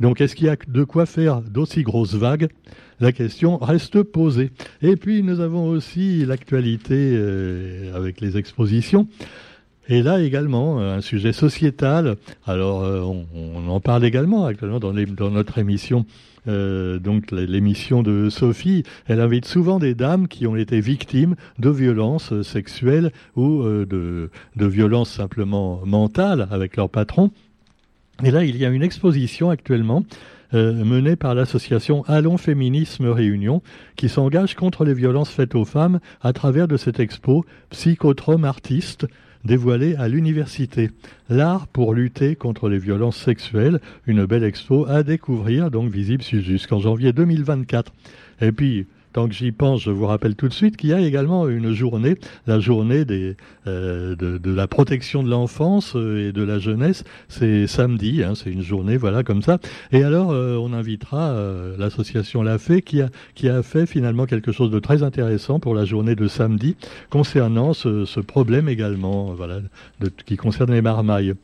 Donc 0.01 0.19
est-ce 0.19 0.35
qu'il 0.35 0.47
y 0.47 0.49
a 0.49 0.57
de 0.67 0.83
quoi 0.83 1.05
faire 1.05 1.41
d'aussi 1.41 1.83
grosses 1.83 2.15
vagues? 2.15 2.49
La 2.99 3.13
question 3.13 3.57
reste 3.57 4.03
posée. 4.03 4.51
Et 4.81 4.97
puis 4.97 5.23
nous 5.23 5.39
avons 5.39 5.67
aussi 5.69 6.25
l'actualité 6.25 7.17
avec 7.93 8.19
les 8.19 8.37
expositions. 8.37 9.07
Et 9.87 10.01
là 10.01 10.19
également, 10.19 10.79
euh, 10.79 10.97
un 10.97 11.01
sujet 11.01 11.33
sociétal. 11.33 12.15
Alors, 12.45 12.83
euh, 12.83 13.01
on, 13.01 13.69
en 13.69 13.79
parle 13.79 14.05
également 14.05 14.45
actuellement 14.45 14.79
dans, 14.79 14.93
notre 14.93 15.57
émission. 15.57 16.05
Euh, 16.47 16.99
donc 16.99 17.31
l'émission 17.31 18.03
de 18.03 18.29
Sophie, 18.29 18.83
elle 19.07 19.19
invite 19.19 19.45
souvent 19.45 19.79
des 19.79 19.95
dames 19.95 20.27
qui 20.27 20.45
ont 20.47 20.55
été 20.55 20.79
victimes 20.79 21.35
de 21.59 21.69
violences 21.69 22.41
sexuelles 22.43 23.11
ou 23.35 23.63
de, 23.63 24.29
de 24.55 24.65
violences 24.65 25.11
simplement 25.11 25.81
mentales 25.85 26.47
avec 26.51 26.77
leur 26.77 26.89
patron. 26.89 27.31
Et 28.23 28.31
là, 28.31 28.43
il 28.43 28.57
y 28.57 28.65
a 28.65 28.69
une 28.69 28.83
exposition 28.83 29.49
actuellement 29.49 30.03
menée 30.53 31.17
par 31.17 31.35
l'association 31.35 32.05
Allons 32.07 32.37
Féminisme 32.37 33.07
Réunion, 33.07 33.61
qui 33.97 34.07
s'engage 34.07 34.55
contre 34.55 34.85
les 34.85 34.93
violences 34.93 35.31
faites 35.31 35.53
aux 35.53 35.65
femmes 35.65 35.99
à 36.21 36.31
travers 36.31 36.67
de 36.67 36.77
cette 36.77 36.99
expo 36.99 37.43
Psychotrome 37.71 38.45
Artiste, 38.45 39.05
dévoilé 39.45 39.95
à 39.95 40.07
l'université. 40.07 40.91
L'art 41.29 41.67
pour 41.67 41.93
lutter 41.93 42.35
contre 42.35 42.67
les 42.67 42.77
violences 42.77 43.17
sexuelles, 43.17 43.79
une 44.07 44.25
belle 44.25 44.43
expo 44.43 44.85
à 44.87 45.03
découvrir, 45.03 45.71
donc 45.71 45.91
visible 45.91 46.23
jusqu'en 46.23 46.79
janvier 46.79 47.13
2024. 47.13 47.93
Et 48.41 48.51
puis, 48.51 48.87
Tant 49.15 49.29
que 49.29 49.33
j'y 49.33 49.53
pense, 49.53 49.81
je 49.81 49.91
vous 49.91 50.07
rappelle 50.07 50.35
tout 50.35 50.49
de 50.49 50.53
suite 50.53 50.75
qu'il 50.75 50.89
y 50.89 50.93
a 50.93 50.99
également 50.99 51.47
une 51.47 51.71
journée, 51.71 52.17
la 52.47 52.59
journée 52.59 53.05
des, 53.05 53.37
euh, 53.65 54.13
de, 54.17 54.53
la 54.53 54.67
protection 54.67 55.23
de 55.23 55.29
l'enfance 55.29 55.95
euh, 55.95 56.27
et 56.27 56.31
de 56.33 56.43
la 56.43 56.59
jeunesse. 56.59 57.05
C'est 57.29 57.65
samedi, 57.65 58.25
hein, 58.25 58.33
c'est 58.35 58.51
une 58.51 58.61
journée, 58.61 58.97
voilà, 58.97 59.23
comme 59.23 59.41
ça. 59.41 59.59
Et 59.93 60.03
alors, 60.03 60.31
euh, 60.31 60.57
on 60.57 60.73
invitera 60.73 61.33
l'association 61.77 62.43
La 62.43 62.57
Fée 62.57 62.81
qui 62.81 63.01
a, 63.01 63.07
qui 63.35 63.47
a 63.47 63.63
fait 63.63 63.85
finalement 63.85 64.25
quelque 64.25 64.51
chose 64.51 64.69
de 64.69 64.79
très 64.79 65.01
intéressant 65.01 65.61
pour 65.61 65.75
la 65.75 65.85
journée 65.85 66.17
de 66.17 66.27
samedi 66.27 66.75
concernant 67.09 67.71
ce, 67.71 68.03
ce 68.03 68.19
problème 68.19 68.67
également, 68.67 69.33
voilà, 69.33 69.61
de, 70.01 70.11
qui 70.25 70.35
concerne 70.35 70.73
les 70.73 70.81
marmailles. 70.81 71.35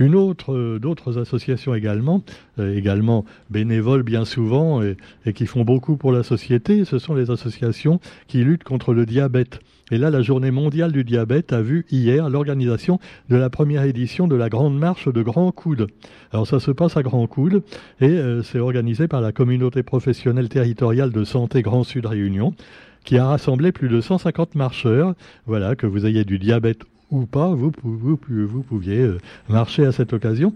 Une 0.00 0.16
autre, 0.16 0.78
d'autres 0.78 1.18
associations 1.18 1.74
également, 1.74 2.24
également 2.58 3.24
bénévoles 3.50 4.02
bien 4.02 4.24
souvent 4.24 4.82
et, 4.82 4.96
et 5.26 5.32
qui 5.32 5.46
font 5.46 5.62
beaucoup 5.62 5.96
pour 5.96 6.10
la 6.10 6.22
société, 6.22 6.84
ce 6.84 6.98
sont 6.98 7.14
les 7.14 7.30
associations 7.30 8.00
qui 8.26 8.42
luttent 8.42 8.64
contre 8.64 8.94
le 8.94 9.06
diabète. 9.06 9.60
Et 9.90 9.98
là, 9.98 10.10
la 10.10 10.22
journée 10.22 10.50
mondiale 10.50 10.92
du 10.92 11.04
diabète 11.04 11.52
a 11.52 11.62
vu 11.62 11.84
hier 11.90 12.30
l'organisation 12.30 13.00
de 13.28 13.36
la 13.36 13.50
première 13.50 13.82
édition 13.82 14.28
de 14.28 14.36
la 14.36 14.48
Grande 14.48 14.78
Marche 14.78 15.08
de 15.08 15.22
Grand 15.22 15.50
Coude. 15.50 15.88
Alors 16.32 16.46
ça 16.46 16.60
se 16.60 16.70
passe 16.70 16.96
à 16.96 17.02
Grand 17.02 17.26
Coude 17.26 17.62
et 18.00 18.06
euh, 18.08 18.42
c'est 18.42 18.60
organisé 18.60 19.08
par 19.08 19.20
la 19.20 19.32
communauté 19.32 19.82
professionnelle 19.82 20.48
territoriale 20.48 21.10
de 21.10 21.24
santé 21.24 21.62
Grand 21.62 21.84
Sud 21.84 22.06
Réunion 22.06 22.54
qui 23.04 23.16
a 23.16 23.26
rassemblé 23.26 23.72
plus 23.72 23.88
de 23.88 24.00
150 24.00 24.54
marcheurs. 24.54 25.14
Voilà, 25.46 25.74
que 25.74 25.86
vous 25.86 26.06
ayez 26.06 26.24
du 26.24 26.38
diabète 26.38 26.84
ou 27.10 27.26
pas, 27.26 27.48
vous, 27.54 27.70
pouviez 27.70 29.00
euh, 29.00 29.18
marcher 29.48 29.84
à 29.84 29.92
cette 29.92 30.12
occasion. 30.12 30.54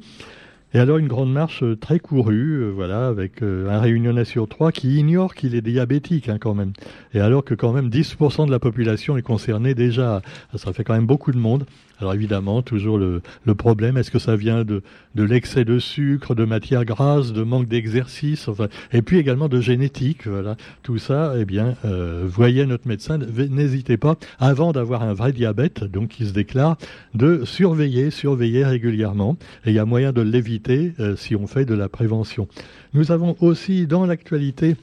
Et 0.73 0.79
alors 0.79 0.99
une 0.99 1.07
grande 1.07 1.33
marche 1.33 1.63
euh, 1.63 1.77
très 1.77 2.01
courue, 2.01 2.63
euh, 2.63 2.71
voilà, 2.71 3.07
avec 3.07 3.43
un 3.43 3.81
réunionnais 3.81 4.25
sur 4.25 4.49
trois 4.49 4.73
qui 4.73 4.97
ignore 4.97 5.35
qu'il 5.35 5.55
est 5.55 5.61
diabétique 5.61 6.29
hein, 6.29 6.39
quand 6.41 6.55
même. 6.55 6.73
Et 7.13 7.21
alors 7.21 7.45
que 7.45 7.55
quand 7.55 7.73
même 7.73 7.89
10% 7.89 8.47
de 8.47 8.51
la 8.51 8.59
population 8.59 9.17
est 9.17 9.23
concernée 9.23 9.75
déjà, 9.75 10.23
ça 10.55 10.73
fait 10.73 10.85
quand 10.85 10.95
même 10.95 11.07
beaucoup 11.07 11.33
de 11.33 11.39
monde. 11.39 11.67
Alors 12.01 12.15
évidemment, 12.15 12.63
toujours 12.63 12.99
le, 12.99 13.23
problème, 13.55 13.97
est-ce 13.97 14.11
que 14.11 14.19
ça 14.19 14.37
vient 14.37 14.65
de, 14.65 14.83
l'excès 15.15 15.65
de 15.65 15.79
sucre, 15.79 16.35
de 16.35 16.45
matière 16.45 16.85
grasse, 16.85 17.33
de 17.33 17.43
manque 17.43 17.69
d'exercice, 17.69 18.49
et 18.93 19.03
puis 19.03 19.19
également 19.19 19.49
de 19.49 19.61
génétique, 19.61 20.27
voilà. 20.27 20.57
Tout 20.83 20.99
ça, 20.99 21.35
eh 21.39 21.45
bien, 21.45 21.77
euh, 21.85 22.25
voyez 22.27 22.67
notre 22.67 22.89
médecin, 22.89 23.19
n'hésitez 23.19 23.97
pas, 23.97 24.17
avant 24.39 24.73
d'avoir 24.73 25.03
un 25.03 25.15
vrai 25.15 25.33
diabète, 25.33 25.85
donc 25.85 26.09
qui 26.09 26.27
se 26.27 26.33
déclare, 26.33 26.77
de 27.15 27.45
surveiller, 27.45 28.11
surveiller 28.11 28.65
régulièrement. 28.65 29.37
Et 29.65 29.71
il 29.71 29.75
y 29.75 29.79
a 29.79 29.85
moyen 29.85 30.13
de 30.13 30.21
l'éviter 30.21 30.95
euh, 31.01 31.17
si 31.17 31.37
on 31.37 31.47
fait 31.47 31.65
de 31.65 31.75
la 31.75 31.89
prévention. 31.89 32.49
Nous 32.93 33.13
avons 33.13 33.37
aussi 33.41 33.87
dans 33.87 34.07
l'actualité 34.07 34.77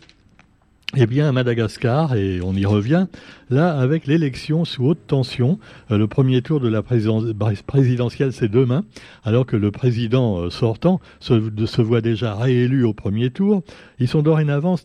eh 0.97 1.05
bien, 1.05 1.29
à 1.29 1.31
Madagascar, 1.31 2.15
et 2.15 2.41
on 2.41 2.53
y 2.53 2.65
revient, 2.65 3.07
là, 3.49 3.77
avec 3.77 4.07
l'élection 4.07 4.65
sous 4.65 4.85
haute 4.85 5.07
tension, 5.07 5.57
euh, 5.89 5.97
le 5.97 6.07
premier 6.07 6.41
tour 6.41 6.59
de 6.59 6.67
la 6.67 6.81
présidentielle, 6.83 8.33
c'est 8.33 8.49
demain, 8.49 8.83
alors 9.23 9.45
que 9.45 9.55
le 9.55 9.71
président 9.71 10.39
euh, 10.39 10.49
sortant 10.49 10.99
se, 11.19 11.81
voit 11.81 12.01
déjà 12.01 12.35
réélu 12.35 12.83
au 12.83 12.93
premier 12.93 13.29
tour. 13.29 13.63
Ils 13.99 14.09
sont 14.09 14.21
dorénavant 14.21 14.75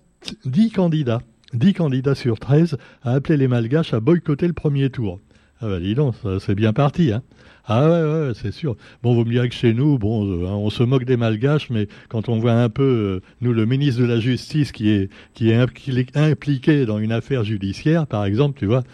dix 0.44 0.70
candidats, 0.70 1.22
dix 1.52 1.75
candidats 1.75 2.14
sur 2.14 2.38
13 2.38 2.78
à 3.02 3.12
appeler 3.12 3.36
les 3.36 3.48
Malgaches 3.48 3.92
à 3.92 4.00
boycotter 4.00 4.46
le 4.46 4.52
premier 4.52 4.90
tour. 4.90 5.18
Ah 5.60 5.68
ben 5.68 5.80
dis 5.80 5.94
donc, 5.94 6.14
c'est 6.40 6.54
bien 6.54 6.72
parti, 6.72 7.12
hein 7.12 7.22
ah 7.68 7.88
ouais, 7.90 8.02
ouais, 8.28 8.32
c'est 8.34 8.52
sûr. 8.52 8.76
Bon, 9.02 9.14
vous 9.14 9.25
me 9.25 9.30
direz 9.30 9.48
que 9.48 9.54
chez 9.54 9.75
nous, 9.75 9.98
bon, 9.98 10.25
euh, 10.25 10.46
hein, 10.46 10.52
on 10.52 10.70
se 10.70 10.84
moque 10.84 11.04
des 11.04 11.16
malgaches, 11.16 11.68
mais 11.68 11.88
quand 12.08 12.28
on 12.28 12.38
voit 12.38 12.52
un 12.52 12.68
peu, 12.68 12.82
euh, 12.84 13.20
nous, 13.40 13.52
le 13.52 13.66
ministre 13.66 14.00
de 14.00 14.06
la 14.06 14.20
Justice 14.20 14.70
qui 14.70 14.88
est, 14.90 15.10
qui 15.34 15.50
est 15.50 15.56
impliqué 16.14 16.86
dans 16.86 16.98
une 17.00 17.10
affaire 17.10 17.42
judiciaire, 17.42 18.06
par 18.06 18.25
exemple, 18.25 18.56
tu 18.56 18.66
vois, 18.66 18.84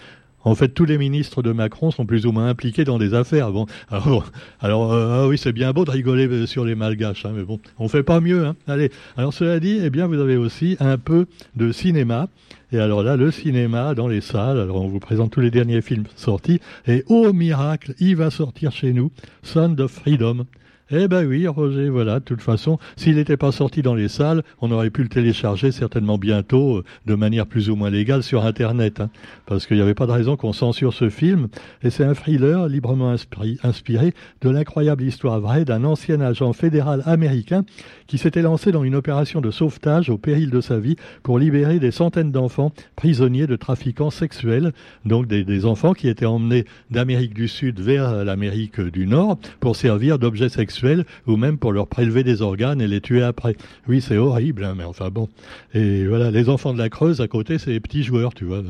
en 0.45 0.55
fait, 0.55 0.69
tous 0.69 0.85
les 0.85 0.99
ministres 0.99 1.43
de 1.43 1.53
Macron 1.53 1.91
sont 1.91 2.07
plus 2.07 2.27
ou 2.27 2.33
moins 2.33 2.49
impliqués 2.49 2.85
dans 2.85 2.99
des 2.99 3.15
affaires. 3.15 3.53
Bon, 3.53 3.67
alors, 3.91 4.31
alors 4.61 4.93
euh, 4.93 5.23
ah 5.23 5.29
oui, 5.29 5.39
c'est 5.39 5.53
bien 5.53 5.73
beau 5.73 5.85
de 5.85 5.91
rigoler 5.91 6.47
sur 6.47 6.65
les 6.65 6.75
malgaches, 6.75 7.25
hein, 7.27 7.33
mais 7.35 7.43
bon, 7.43 7.59
on 7.79 7.89
fait 7.89 8.03
pas 8.03 8.21
mieux. 8.21 8.47
Hein. 8.47 8.57
Allez, 8.67 8.91
alors 9.17 9.33
cela 9.33 9.61
dit, 9.61 9.81
eh 9.83 9.91
bien, 9.91 10.07
vous 10.07 10.19
avez 10.19 10.37
aussi 10.37 10.77
un 10.81 10.99
peu 10.99 11.27
de 11.57 11.73
cinéma. 11.73 12.29
Et 12.73 12.79
alors 12.79 13.03
là, 13.03 13.17
le 13.17 13.31
cinéma 13.31 13.95
dans 13.95 14.09
les 14.09 14.23
salles, 14.23 14.59
alors 14.59 14.83
on 14.83 14.89
vous 14.89 14.99
présente 14.99 15.31
tous 15.31 15.41
les 15.41 15.51
derniers 15.51 15.83
films 15.83 16.05
sortis, 16.17 16.61
et 16.87 17.05
oh 17.09 17.33
miracle, 17.33 17.95
il 18.01 18.17
va 18.17 18.31
sortir 18.31 18.73
chez 18.73 18.93
nous, 18.95 19.11
Son 19.43 19.79
of 19.79 19.93
Freedom. 19.93 20.47
Eh 20.95 21.09
ben 21.09 21.27
oui, 21.27 21.49
Roger, 21.49 21.89
voilà, 21.89 22.21
de 22.21 22.25
toute 22.25 22.43
façon, 22.43 22.79
s'il 22.97 23.17
n'était 23.17 23.39
pas 23.39 23.51
sorti 23.51 23.81
dans 23.81 23.95
les 23.95 24.09
salles, 24.09 24.43
on 24.61 24.71
aurait 24.71 24.91
pu 24.91 25.03
le 25.03 25.09
télécharger 25.09 25.73
certainement 25.73 26.19
bientôt, 26.19 26.77
euh, 26.77 26.85
de 27.07 27.15
manière 27.15 27.47
plus 27.47 27.71
ou 27.71 27.77
moins 27.77 27.89
légale, 27.89 28.23
sur 28.23 28.45
Internet. 28.45 29.01
Hein, 29.01 29.09
parce 29.47 29.65
qu'il 29.65 29.79
n'y 29.79 29.83
avait 29.83 29.95
pas 29.95 30.07
de 30.07 30.13
raison 30.13 30.37
qu'on 30.37 30.53
censure 30.53 30.93
ce 30.93 31.09
film. 31.09 31.49
Et 31.83 31.89
c'est 31.89 32.05
un 32.05 32.13
thriller 32.13 32.69
librement 32.69 33.15
inspiré 33.63 34.13
de 34.43 34.51
l'incroyable 34.51 35.03
histoire 35.03 35.41
vraie 35.41 35.65
d'un 35.65 35.83
ancien 35.85 36.21
agent 36.21 36.53
fédéral 36.53 37.03
américain 37.07 37.65
qui 38.07 38.19
s'était 38.19 38.43
lancé 38.43 38.71
dans 38.71 38.85
une 38.85 38.95
opération 38.95 39.41
de 39.41 39.51
sauvetage 39.51 40.11
au 40.11 40.19
péril 40.19 40.51
de 40.51 40.61
sa 40.61 40.79
vie 40.79 40.97
pour 41.23 41.39
libérer 41.39 41.79
des 41.79 41.91
centaines 41.91 42.33
d'enfants 42.33 42.71
prisonniers 42.97 43.47
de 43.47 43.57
trafiquants 43.57 44.11
sexuels, 44.11 44.73
donc 45.07 45.27
des, 45.27 45.43
des 45.43 45.65
enfants 45.65 45.95
qui 45.95 46.09
étaient 46.09 46.27
emmenés 46.27 46.67
d'Amérique 46.91 47.33
du 47.33 47.49
Sud 47.49 47.81
vers 47.81 48.27
l'Amérique 48.27 48.79
du 48.79 49.07
Nord 49.07 49.39
pour 49.59 49.75
servir 49.75 50.19
d'objets 50.19 50.51
sexuels 50.51 50.82
ou 51.27 51.37
même 51.37 51.59
pour 51.59 51.73
leur 51.73 51.87
prélever 51.87 52.25
des 52.25 52.43
organes 52.43 52.81
et 52.81 52.89
les 52.89 53.01
tuer 53.01 53.23
après. 53.23 53.57
Oui, 53.89 54.01
c'est 54.01 54.17
horrible, 54.17 54.65
hein, 54.65 54.75
mais 54.77 54.85
enfin 54.85 55.11
bon. 55.11 55.29
Et 55.75 56.07
voilà, 56.07 56.31
les 56.31 56.49
enfants 56.49 56.73
de 56.73 56.79
la 56.79 56.89
Creuse 56.89 57.21
à 57.21 57.29
côté, 57.29 57.59
c'est 57.59 57.71
les 57.71 57.81
petits 57.81 58.03
joueurs, 58.03 58.35
tu 58.35 58.45
vois. 58.45 58.63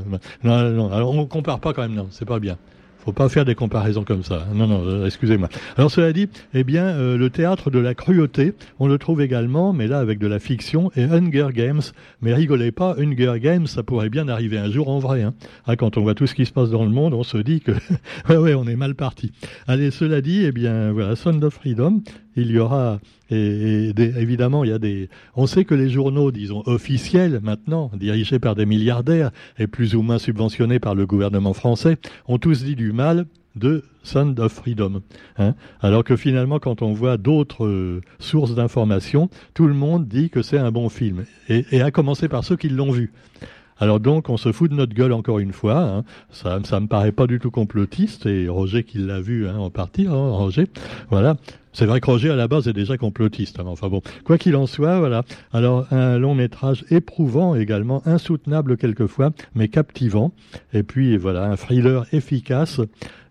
Non, 0.44 0.70
non, 0.70 0.92
alors 0.92 1.14
on 1.14 1.26
compare 1.26 1.60
pas 1.60 1.72
quand 1.72 1.82
même, 1.82 1.94
non, 1.94 2.08
c'est 2.10 2.26
pas 2.26 2.38
bien 2.38 2.58
faut 3.04 3.12
pas 3.12 3.28
faire 3.28 3.44
des 3.44 3.54
comparaisons 3.54 4.04
comme 4.04 4.22
ça. 4.22 4.46
Non, 4.54 4.66
non, 4.66 4.82
euh, 4.86 5.06
excusez-moi. 5.06 5.48
Alors 5.76 5.90
cela 5.90 6.12
dit, 6.12 6.28
eh 6.54 6.62
bien, 6.62 6.84
euh, 6.84 7.16
le 7.16 7.30
théâtre 7.30 7.70
de 7.70 7.80
la 7.80 7.94
cruauté, 7.94 8.54
on 8.78 8.86
le 8.86 8.96
trouve 8.96 9.20
également, 9.20 9.72
mais 9.72 9.88
là 9.88 9.98
avec 9.98 10.18
de 10.18 10.28
la 10.28 10.38
fiction 10.38 10.92
et 10.94 11.04
Hunger 11.04 11.48
Games. 11.52 11.80
Mais 12.20 12.32
rigolez 12.32 12.70
pas, 12.70 12.94
Hunger 12.98 13.34
Games, 13.40 13.66
ça 13.66 13.82
pourrait 13.82 14.08
bien 14.08 14.28
arriver 14.28 14.58
un 14.58 14.70
jour 14.70 14.88
en 14.88 15.00
vrai. 15.00 15.22
Hein. 15.22 15.34
Ah, 15.66 15.74
quand 15.74 15.96
on 15.96 16.02
voit 16.02 16.14
tout 16.14 16.26
ce 16.26 16.34
qui 16.34 16.46
se 16.46 16.52
passe 16.52 16.70
dans 16.70 16.84
le 16.84 16.90
monde, 16.90 17.12
on 17.14 17.24
se 17.24 17.38
dit 17.38 17.60
que, 17.60 17.72
ouais, 18.28 18.36
ouais, 18.36 18.54
on 18.54 18.66
est 18.66 18.76
mal 18.76 18.94
parti. 18.94 19.32
Allez, 19.66 19.90
cela 19.90 20.20
dit, 20.20 20.44
eh 20.44 20.52
bien, 20.52 20.92
voilà, 20.92 21.16
Son 21.16 21.42
of 21.42 21.54
Freedom, 21.54 22.02
il 22.36 22.50
y 22.50 22.58
aura 22.58 23.00
et, 23.30 23.92
évidemment 23.98 24.64
il 24.64 24.70
y 24.70 24.72
a 24.72 24.78
des 24.78 25.08
on 25.36 25.46
sait 25.46 25.64
que 25.64 25.74
les 25.74 25.88
journaux 25.88 26.30
disons 26.30 26.62
officiels 26.66 27.40
maintenant 27.42 27.90
dirigés 27.94 28.38
par 28.38 28.54
des 28.54 28.66
milliardaires 28.66 29.30
et 29.58 29.66
plus 29.66 29.94
ou 29.94 30.02
moins 30.02 30.18
subventionnés 30.18 30.78
par 30.78 30.94
le 30.94 31.06
gouvernement 31.06 31.54
français 31.54 31.96
ont 32.26 32.38
tous 32.38 32.64
dit 32.64 32.76
du 32.76 32.92
mal 32.92 33.26
de 33.56 33.84
Sound 34.02 34.38
of 34.40 34.52
Freedom. 34.52 35.02
Hein 35.38 35.54
Alors 35.80 36.04
que 36.04 36.16
finalement, 36.16 36.58
quand 36.58 36.82
on 36.82 36.92
voit 36.92 37.16
d'autres 37.16 37.66
euh, 37.66 38.00
sources 38.18 38.54
d'informations, 38.54 39.28
tout 39.54 39.66
le 39.66 39.74
monde 39.74 40.08
dit 40.08 40.30
que 40.30 40.42
c'est 40.42 40.58
un 40.58 40.70
bon 40.70 40.88
film. 40.88 41.24
Et, 41.48 41.82
à 41.82 41.90
commencer 41.90 42.28
par 42.28 42.44
ceux 42.44 42.56
qui 42.56 42.68
l'ont 42.68 42.90
vu. 42.90 43.12
Alors 43.78 44.00
donc, 44.00 44.28
on 44.28 44.36
se 44.36 44.52
fout 44.52 44.70
de 44.70 44.76
notre 44.76 44.94
gueule 44.94 45.12
encore 45.12 45.38
une 45.38 45.52
fois. 45.52 45.78
Hein. 45.78 46.04
Ça, 46.30 46.60
ça 46.64 46.80
me 46.80 46.86
paraît 46.86 47.12
pas 47.12 47.26
du 47.26 47.38
tout 47.38 47.50
complotiste. 47.50 48.26
Et 48.26 48.48
Roger 48.48 48.84
qui 48.84 48.98
l'a 48.98 49.20
vu 49.20 49.48
hein, 49.48 49.56
en 49.56 49.70
partie, 49.70 50.06
hein, 50.06 50.30
Roger. 50.30 50.68
Voilà. 51.10 51.36
C'est 51.72 51.86
vrai 51.86 52.00
que 52.00 52.06
Roger, 52.06 52.30
à 52.30 52.36
la 52.36 52.48
base, 52.48 52.68
est 52.68 52.72
déjà 52.72 52.98
complotiste. 52.98 53.58
Hein, 53.58 53.64
enfin 53.66 53.88
bon, 53.88 54.02
quoi 54.24 54.36
qu'il 54.36 54.56
en 54.56 54.66
soit, 54.66 54.98
voilà. 54.98 55.22
Alors, 55.52 55.86
un 55.90 56.18
long 56.18 56.34
métrage 56.34 56.84
éprouvant 56.90 57.54
également, 57.54 58.02
insoutenable 58.06 58.76
quelquefois, 58.76 59.30
mais 59.54 59.68
captivant. 59.68 60.32
Et 60.74 60.82
puis, 60.82 61.16
voilà, 61.16 61.44
un 61.44 61.56
thriller 61.56 62.04
efficace 62.12 62.80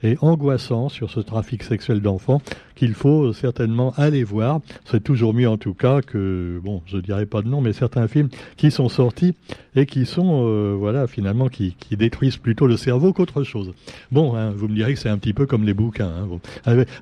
et 0.04 0.18
angoissant 0.22 0.90
sur 0.90 1.12
ce 1.12 1.20
trafic 1.20 1.64
sexuel 1.64 2.02
d'enfants 2.02 2.42
qu'il 2.76 2.94
faut 2.94 3.32
certainement 3.34 3.94
aller 3.98 4.24
voir. 4.24 4.62
C'est 4.86 5.04
toujours 5.04 5.34
mieux 5.34 5.48
en 5.48 5.58
tout 5.58 5.76
cas 5.76 6.02
que, 6.02 6.60
bon, 6.64 6.82
je 6.88 6.98
dirais 6.98 7.28
pas 7.28 7.42
de 7.44 7.48
nom, 7.48 7.62
mais 7.62 7.74
certains 7.74 8.08
films 8.08 8.30
qui 8.58 8.72
sont 8.72 8.90
sortis 8.90 9.36
et 9.76 9.86
qui 9.86 10.06
sont, 10.06 10.48
euh, 10.48 10.76
voilà, 10.78 11.06
finalement, 11.06 11.48
qui, 11.48 11.76
détruisent 11.92 12.38
plutôt 12.38 12.66
le 12.66 12.78
cerveau 12.78 13.14
qu'autre 13.14 13.44
chose. 13.44 13.74
Bon, 14.12 14.36
hein, 14.36 14.52
vous 14.56 14.68
me 14.68 14.74
direz 14.74 14.96
que 14.96 15.00
c'est 15.00 15.10
un 15.10 15.20
petit 15.20 15.34
peu 15.34 15.46
comme 15.46 15.64
les 15.64 15.74
bouquins. 15.74 16.10
Hein, 16.10 16.26
bon. 16.28 16.40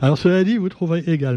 Alors, 0.02 0.18
cela 0.18 0.44
dit, 0.44 0.58
vous 0.58 0.68
trouverez 0.68 1.04
également 1.08 1.29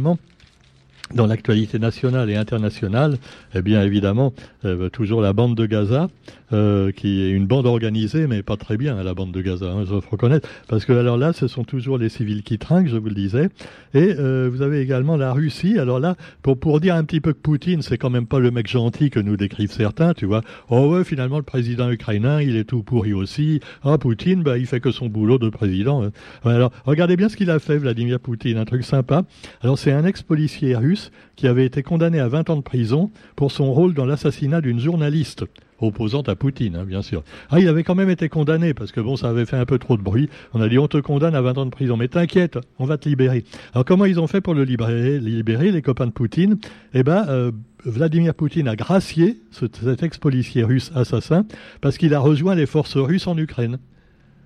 dans 1.14 1.26
l'actualité 1.26 1.78
nationale 1.78 2.30
et 2.30 2.36
internationale, 2.36 3.18
eh 3.54 3.62
bien 3.62 3.82
évidemment, 3.82 4.32
euh, 4.64 4.88
toujours 4.88 5.20
la 5.20 5.32
bande 5.32 5.54
de 5.54 5.66
Gaza, 5.66 6.08
euh, 6.52 6.92
qui 6.92 7.22
est 7.22 7.30
une 7.30 7.46
bande 7.46 7.66
organisée, 7.66 8.26
mais 8.26 8.42
pas 8.42 8.56
très 8.56 8.76
bien, 8.76 9.02
la 9.02 9.14
bande 9.14 9.32
de 9.32 9.40
Gaza, 9.40 9.66
hein, 9.66 9.84
je 9.84 10.00
faut 10.00 10.10
reconnaître. 10.10 10.48
Parce 10.68 10.84
que 10.84 10.92
alors 10.92 11.16
là, 11.16 11.32
ce 11.32 11.48
sont 11.48 11.64
toujours 11.64 11.98
les 11.98 12.08
civils 12.08 12.42
qui 12.42 12.58
trinquent, 12.58 12.88
je 12.88 12.96
vous 12.96 13.08
le 13.08 13.14
disais. 13.14 13.48
Et 13.94 14.14
euh, 14.18 14.50
vous 14.52 14.62
avez 14.62 14.80
également 14.80 15.16
la 15.16 15.32
Russie. 15.32 15.78
Alors 15.78 16.00
là, 16.00 16.16
pour, 16.42 16.58
pour 16.58 16.80
dire 16.80 16.94
un 16.94 17.04
petit 17.04 17.20
peu 17.20 17.32
que 17.32 17.38
Poutine, 17.38 17.82
c'est 17.82 17.98
quand 17.98 18.10
même 18.10 18.26
pas 18.26 18.38
le 18.38 18.50
mec 18.50 18.68
gentil 18.68 19.10
que 19.10 19.20
nous 19.20 19.36
décrivent 19.36 19.72
certains, 19.72 20.14
tu 20.14 20.26
vois. 20.26 20.42
Oh 20.68 20.88
ouais, 20.88 21.04
finalement, 21.04 21.38
le 21.38 21.42
président 21.42 21.90
ukrainien, 21.90 22.40
il 22.40 22.56
est 22.56 22.64
tout 22.64 22.82
pourri 22.82 23.12
aussi. 23.12 23.60
Ah, 23.82 23.98
Poutine, 23.98 24.42
bah, 24.42 24.58
il 24.58 24.66
fait 24.66 24.80
que 24.80 24.90
son 24.90 25.06
boulot 25.06 25.38
de 25.38 25.48
président. 25.48 26.04
Hein. 26.04 26.10
alors, 26.44 26.72
regardez 26.84 27.16
bien 27.16 27.28
ce 27.28 27.36
qu'il 27.36 27.50
a 27.50 27.58
fait, 27.58 27.78
Vladimir 27.78 28.20
Poutine, 28.20 28.58
un 28.58 28.64
truc 28.64 28.84
sympa. 28.84 29.24
Alors, 29.62 29.78
c'est 29.78 29.92
un 29.92 30.04
ex-policier 30.04 30.76
russe 30.76 31.10
qui 31.36 31.46
avait 31.46 31.64
été 31.64 31.82
condamné 31.82 32.20
à 32.20 32.28
20 32.28 32.50
ans 32.50 32.56
de 32.56 32.62
prison 32.62 33.10
pour 33.36 33.52
son 33.52 33.72
rôle 33.72 33.94
dans 33.94 34.04
l'assassinat 34.04 34.60
d'une 34.60 34.80
journaliste 34.80 35.44
opposante 35.86 36.28
à 36.28 36.36
Poutine, 36.36 36.76
hein, 36.76 36.84
bien 36.84 37.02
sûr. 37.02 37.22
Ah, 37.50 37.60
il 37.60 37.68
avait 37.68 37.84
quand 37.84 37.94
même 37.94 38.10
été 38.10 38.28
condamné 38.28 38.74
parce 38.74 38.92
que 38.92 39.00
bon, 39.00 39.16
ça 39.16 39.28
avait 39.28 39.46
fait 39.46 39.56
un 39.56 39.66
peu 39.66 39.78
trop 39.78 39.96
de 39.96 40.02
bruit. 40.02 40.28
On 40.54 40.60
a 40.60 40.68
dit 40.68 40.78
on 40.78 40.88
te 40.88 40.98
condamne 40.98 41.34
à 41.34 41.40
20 41.40 41.58
ans 41.58 41.64
de 41.64 41.70
prison, 41.70 41.96
mais 41.96 42.08
t'inquiète, 42.08 42.58
on 42.78 42.84
va 42.84 42.98
te 42.98 43.08
libérer. 43.08 43.44
Alors 43.74 43.84
comment 43.84 44.04
ils 44.04 44.20
ont 44.20 44.26
fait 44.26 44.40
pour 44.40 44.54
le 44.54 44.64
libérer, 44.64 45.18
libérer 45.18 45.72
les 45.72 45.82
copains 45.82 46.06
de 46.06 46.12
Poutine? 46.12 46.58
Eh 46.94 47.02
ben, 47.02 47.26
euh, 47.28 47.52
Vladimir 47.84 48.34
Poutine 48.34 48.68
a 48.68 48.76
gracié 48.76 49.40
cet 49.50 50.02
ex-policier 50.02 50.62
russe 50.62 50.92
assassin 50.94 51.44
parce 51.80 51.98
qu'il 51.98 52.14
a 52.14 52.20
rejoint 52.20 52.54
les 52.54 52.66
forces 52.66 52.96
russes 52.96 53.26
en 53.26 53.36
Ukraine. 53.36 53.78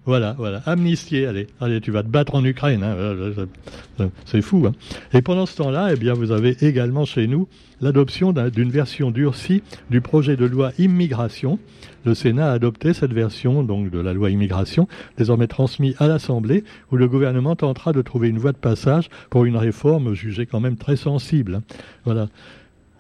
Voilà, 0.07 0.37
voilà, 0.39 0.63
amnistié, 0.67 1.27
allez, 1.27 1.49
allez, 1.61 1.81
tu 1.81 1.91
vas 1.91 2.05
te 2.05 2.09
battre 2.09 2.37
en 2.37 2.45
Ukraine, 2.45 2.85
hein. 2.85 4.07
c'est 4.25 4.41
fou. 4.41 4.65
Hein. 4.65 4.73
Et 5.13 5.21
pendant 5.21 5.47
ce 5.47 5.57
temps-là, 5.57 5.89
eh 5.93 5.97
bien, 5.97 6.15
vous 6.15 6.31
avez 6.31 6.57
également 6.65 7.05
chez 7.05 7.27
nous 7.27 7.49
l'adoption 7.81 8.33
d'une 8.33 8.71
version 8.71 9.11
durcie 9.11 9.65
du 9.91 10.01
projet 10.01 10.37
de 10.37 10.47
loi 10.47 10.71
immigration. 10.79 11.59
Le 12.05 12.15
Sénat 12.15 12.51
a 12.51 12.53
adopté 12.53 12.93
cette 12.93 13.13
version 13.13 13.65
donc 13.65 13.91
de 13.91 13.99
la 13.99 14.13
loi 14.13 14.31
immigration, 14.31 14.87
désormais 15.19 15.49
transmise 15.49 15.97
à 15.99 16.07
l'Assemblée, 16.07 16.63
où 16.93 16.97
le 16.97 17.09
gouvernement 17.09 17.57
tentera 17.57 17.93
de 17.93 18.01
trouver 18.01 18.29
une 18.29 18.39
voie 18.39 18.53
de 18.53 18.59
passage 18.59 19.11
pour 19.29 19.45
une 19.45 19.57
réforme 19.57 20.15
jugée 20.15 20.47
quand 20.47 20.61
même 20.61 20.77
très 20.77 20.95
sensible. 20.95 21.57
Hein. 21.57 21.63
Voilà. 22.05 22.29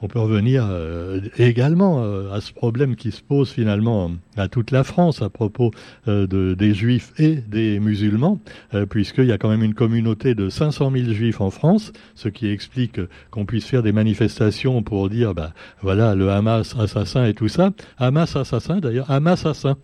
On 0.03 0.09
peut 0.09 0.19
revenir 0.19 0.67
euh, 0.69 1.21
également 1.39 2.05
euh, 2.05 2.31
à 2.33 2.43
ce 2.43 2.53
problème 2.53 2.97
qui 2.97 3.13
se 3.13 3.23
pose 3.23 3.51
finalement 3.51 4.11
à 4.37 4.47
toute 4.47 4.71
la 4.71 4.85
France 4.85 5.23
à 5.23 5.31
propos 5.31 5.71
euh, 6.07 6.27
de, 6.27 6.55
des 6.55 6.75
juifs 6.75 7.13
et 7.19 7.37
des 7.37 7.81
musulmans, 7.81 8.39
puisqu'il 8.91 9.25
y 9.25 9.33
a 9.33 9.39
quand 9.39 9.49
même 9.49 9.63
une 9.63 9.75
communauté 9.75 10.35
de 10.35 10.49
500 10.49 10.91
000 10.91 11.13
juifs 11.13 11.41
en 11.41 11.51
France, 11.51 11.93
ce 12.15 12.29
qui 12.29 12.49
explique 12.49 13.01
qu'on 13.31 13.47
puisse 13.47 13.65
faire 13.65 13.83
des 13.83 13.93
manifestations 13.93 14.83
pour 14.83 15.09
dire, 15.09 15.35
bah, 15.35 15.53
voilà, 15.81 16.15
le 16.15 16.31
Hamas 16.31 16.77
assassin 16.79 17.27
et 17.27 17.35
tout 17.35 17.49
ça. 17.49 17.71
Hamas 17.99 18.37
assassin 18.37 18.79
d'ailleurs, 18.79 19.11
Hamas 19.11 19.47
assassin. 19.47 19.77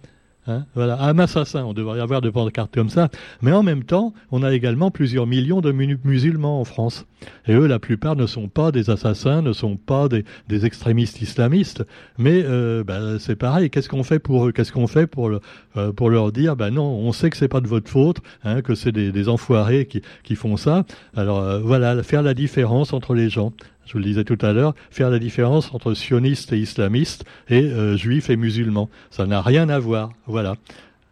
Hein, 0.48 0.64
voilà, 0.74 1.00
un 1.00 1.20
assassin, 1.20 1.64
on 1.64 1.72
devrait 1.72 1.98
y 1.98 2.00
avoir 2.00 2.20
de 2.20 2.28
pancartes 2.28 2.74
comme 2.74 2.90
ça. 2.90 3.10
Mais 3.42 3.52
en 3.52 3.62
même 3.62 3.84
temps, 3.84 4.12
on 4.32 4.42
a 4.42 4.52
également 4.52 4.90
plusieurs 4.90 5.26
millions 5.26 5.60
de 5.60 5.70
musulmans 5.70 6.60
en 6.60 6.64
France. 6.64 7.06
Et 7.46 7.52
eux, 7.52 7.66
la 7.68 7.78
plupart 7.78 8.16
ne 8.16 8.26
sont 8.26 8.48
pas 8.48 8.72
des 8.72 8.90
assassins, 8.90 9.40
ne 9.42 9.52
sont 9.52 9.76
pas 9.76 10.08
des, 10.08 10.66
extrémistes 10.66 11.22
islamistes. 11.22 11.84
Mais 12.18 12.42
euh, 12.44 12.82
bah, 12.82 13.20
c'est 13.20 13.36
pareil. 13.36 13.70
Qu'est-ce 13.70 13.88
qu'on 13.88 14.02
fait 14.02 14.18
pour 14.18 14.46
eux? 14.46 14.52
Qu'est-ce 14.52 14.72
qu'on 14.72 14.88
fait 14.88 15.06
pour, 15.06 15.30
euh, 15.76 15.92
pour 15.92 16.10
leur 16.10 16.32
dire 16.32 16.56
Ben 16.56 16.70
non, 16.70 16.84
on 16.84 17.12
sait 17.12 17.30
que 17.30 17.36
c'est 17.36 17.48
pas 17.48 17.60
de 17.60 17.68
votre 17.68 17.88
faute, 17.88 18.18
hein, 18.42 18.62
que 18.62 18.74
c'est 18.74 18.92
des, 18.92 19.28
enfoirés 19.28 19.86
qui, 19.86 20.02
qui 20.24 20.34
font 20.34 20.56
ça. 20.56 20.84
Alors 21.14 21.38
euh, 21.38 21.60
voilà, 21.60 22.02
faire 22.02 22.22
la 22.22 22.34
différence 22.34 22.92
entre 22.92 23.14
les 23.14 23.30
gens 23.30 23.52
je 23.86 23.92
vous 23.92 23.98
le 23.98 24.04
disais 24.04 24.24
tout 24.24 24.38
à 24.40 24.52
l'heure, 24.52 24.74
faire 24.90 25.10
la 25.10 25.18
différence 25.18 25.72
entre 25.74 25.94
sionistes 25.94 26.52
et 26.52 26.58
islamistes 26.58 27.24
et 27.48 27.62
euh, 27.62 27.96
juifs 27.96 28.30
et 28.30 28.36
musulmans. 28.36 28.88
Ça 29.10 29.26
n'a 29.26 29.42
rien 29.42 29.68
à 29.68 29.78
voir. 29.78 30.10
Voilà. 30.26 30.56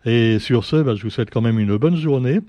Et 0.07 0.39
sur 0.39 0.65
ce, 0.65 0.77
bah, 0.77 0.95
je 0.95 1.03
vous 1.03 1.11
souhaite 1.11 1.31
quand 1.31 1.43
même 1.43 1.59
une 1.59 1.77
bonne 1.77 1.97
journée. 1.97 2.41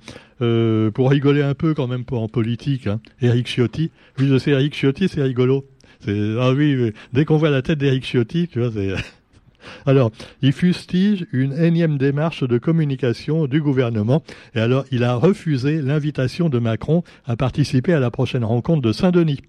Euh, 0.42 0.90
pour 0.90 1.12
rigoler 1.12 1.44
un 1.44 1.54
peu 1.54 1.74
quand 1.74 1.88
même 1.88 2.04
en 2.12 2.28
politique, 2.28 2.88
hein. 2.88 3.00
Eric 3.22 3.48
Ciotti. 3.48 3.92
Oui, 4.18 4.28
je 4.28 4.38
sais, 4.38 4.52
Eric 4.52 4.74
Ciotti, 4.74 5.08
c'est 5.08 5.22
rigolo. 5.22 5.66
Ah 6.08 6.52
oui, 6.54 6.94
dès 7.14 7.26
qu'on 7.26 7.38
voit 7.38 7.52
la 7.52 7.62
tête 7.62 7.78
d'Eric 7.78 8.04
Ciotti, 8.04 8.48
tu 8.48 8.60
vois, 8.60 8.72
c'est... 8.72 8.96
Alors, 9.86 10.12
il 10.42 10.52
fustige 10.54 11.28
une 11.32 11.54
énième 11.54 12.00
démarche 12.00 12.44
de 12.44 12.58
communication 12.58 13.46
du 13.46 13.62
gouvernement 13.62 14.24
et 14.56 14.60
alors 14.60 14.86
il 14.92 15.04
a 15.04 15.14
refusé 15.16 15.82
l'invitation 15.82 16.50
de 16.50 16.58
Macron 16.58 17.04
à 17.26 17.36
participer 17.36 17.94
à 17.94 18.00
la 18.00 18.10
prochaine 18.10 18.44
rencontre 18.44 18.82
de 18.82 18.92
Saint-Denis. 18.92 19.42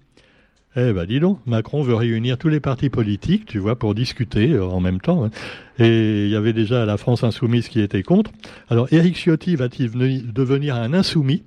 Eh 0.75 0.91
ben 0.91 1.05
dis 1.05 1.19
donc, 1.19 1.39
Macron 1.45 1.83
veut 1.83 1.93
réunir 1.93 2.37
tous 2.37 2.49
les 2.49 2.59
partis 2.59 2.89
politiques, 2.89 3.45
tu 3.45 3.59
vois, 3.59 3.77
pour 3.77 3.93
discuter 3.93 4.53
euh, 4.53 4.65
en 4.65 4.79
même 4.79 4.99
temps. 4.99 5.25
Hein. 5.25 5.29
Et 5.77 6.25
il 6.25 6.29
y 6.29 6.35
avait 6.35 6.53
déjà 6.53 6.85
la 6.85 6.97
France 6.97 7.23
insoumise 7.23 7.67
qui 7.67 7.79
était 7.79 8.01
contre. 8.01 8.31
Alors 8.69 8.91
Éric 8.91 9.15
Ciotti 9.15 9.55
va-t-il 9.55 9.91
devenir 10.33 10.75
un 10.75 10.93
insoumis 10.93 11.43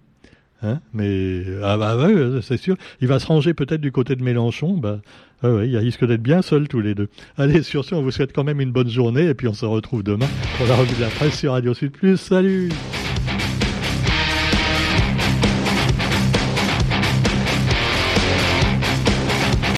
hein 0.62 0.78
Mais 0.94 1.42
ah 1.64 1.76
bah 1.76 1.96
ouais, 1.96 2.40
c'est 2.40 2.56
sûr. 2.56 2.76
Il 3.00 3.08
va 3.08 3.18
se 3.18 3.26
ranger 3.26 3.52
peut-être 3.52 3.80
du 3.80 3.90
côté 3.90 4.14
de 4.14 4.22
Mélenchon. 4.22 4.74
Bah 4.74 5.00
ah 5.42 5.50
ouais, 5.50 5.68
il 5.68 5.76
risque 5.76 6.06
d'être 6.06 6.22
bien 6.22 6.40
seul 6.40 6.68
tous 6.68 6.80
les 6.80 6.94
deux. 6.94 7.08
Allez, 7.36 7.62
sur 7.62 7.84
ce, 7.84 7.94
on 7.96 8.02
vous 8.02 8.12
souhaite 8.12 8.32
quand 8.32 8.44
même 8.44 8.60
une 8.60 8.72
bonne 8.72 8.88
journée 8.88 9.26
et 9.26 9.34
puis 9.34 9.48
on 9.48 9.54
se 9.54 9.66
retrouve 9.66 10.04
demain 10.04 10.28
pour 10.56 10.66
la 10.66 10.76
revue 10.76 10.94
de 10.94 11.00
la 11.00 11.08
presse 11.08 11.38
sur 11.38 11.52
Radio 11.52 11.74
Sud 11.74 11.90
Plus. 11.90 12.16
Salut 12.16 12.70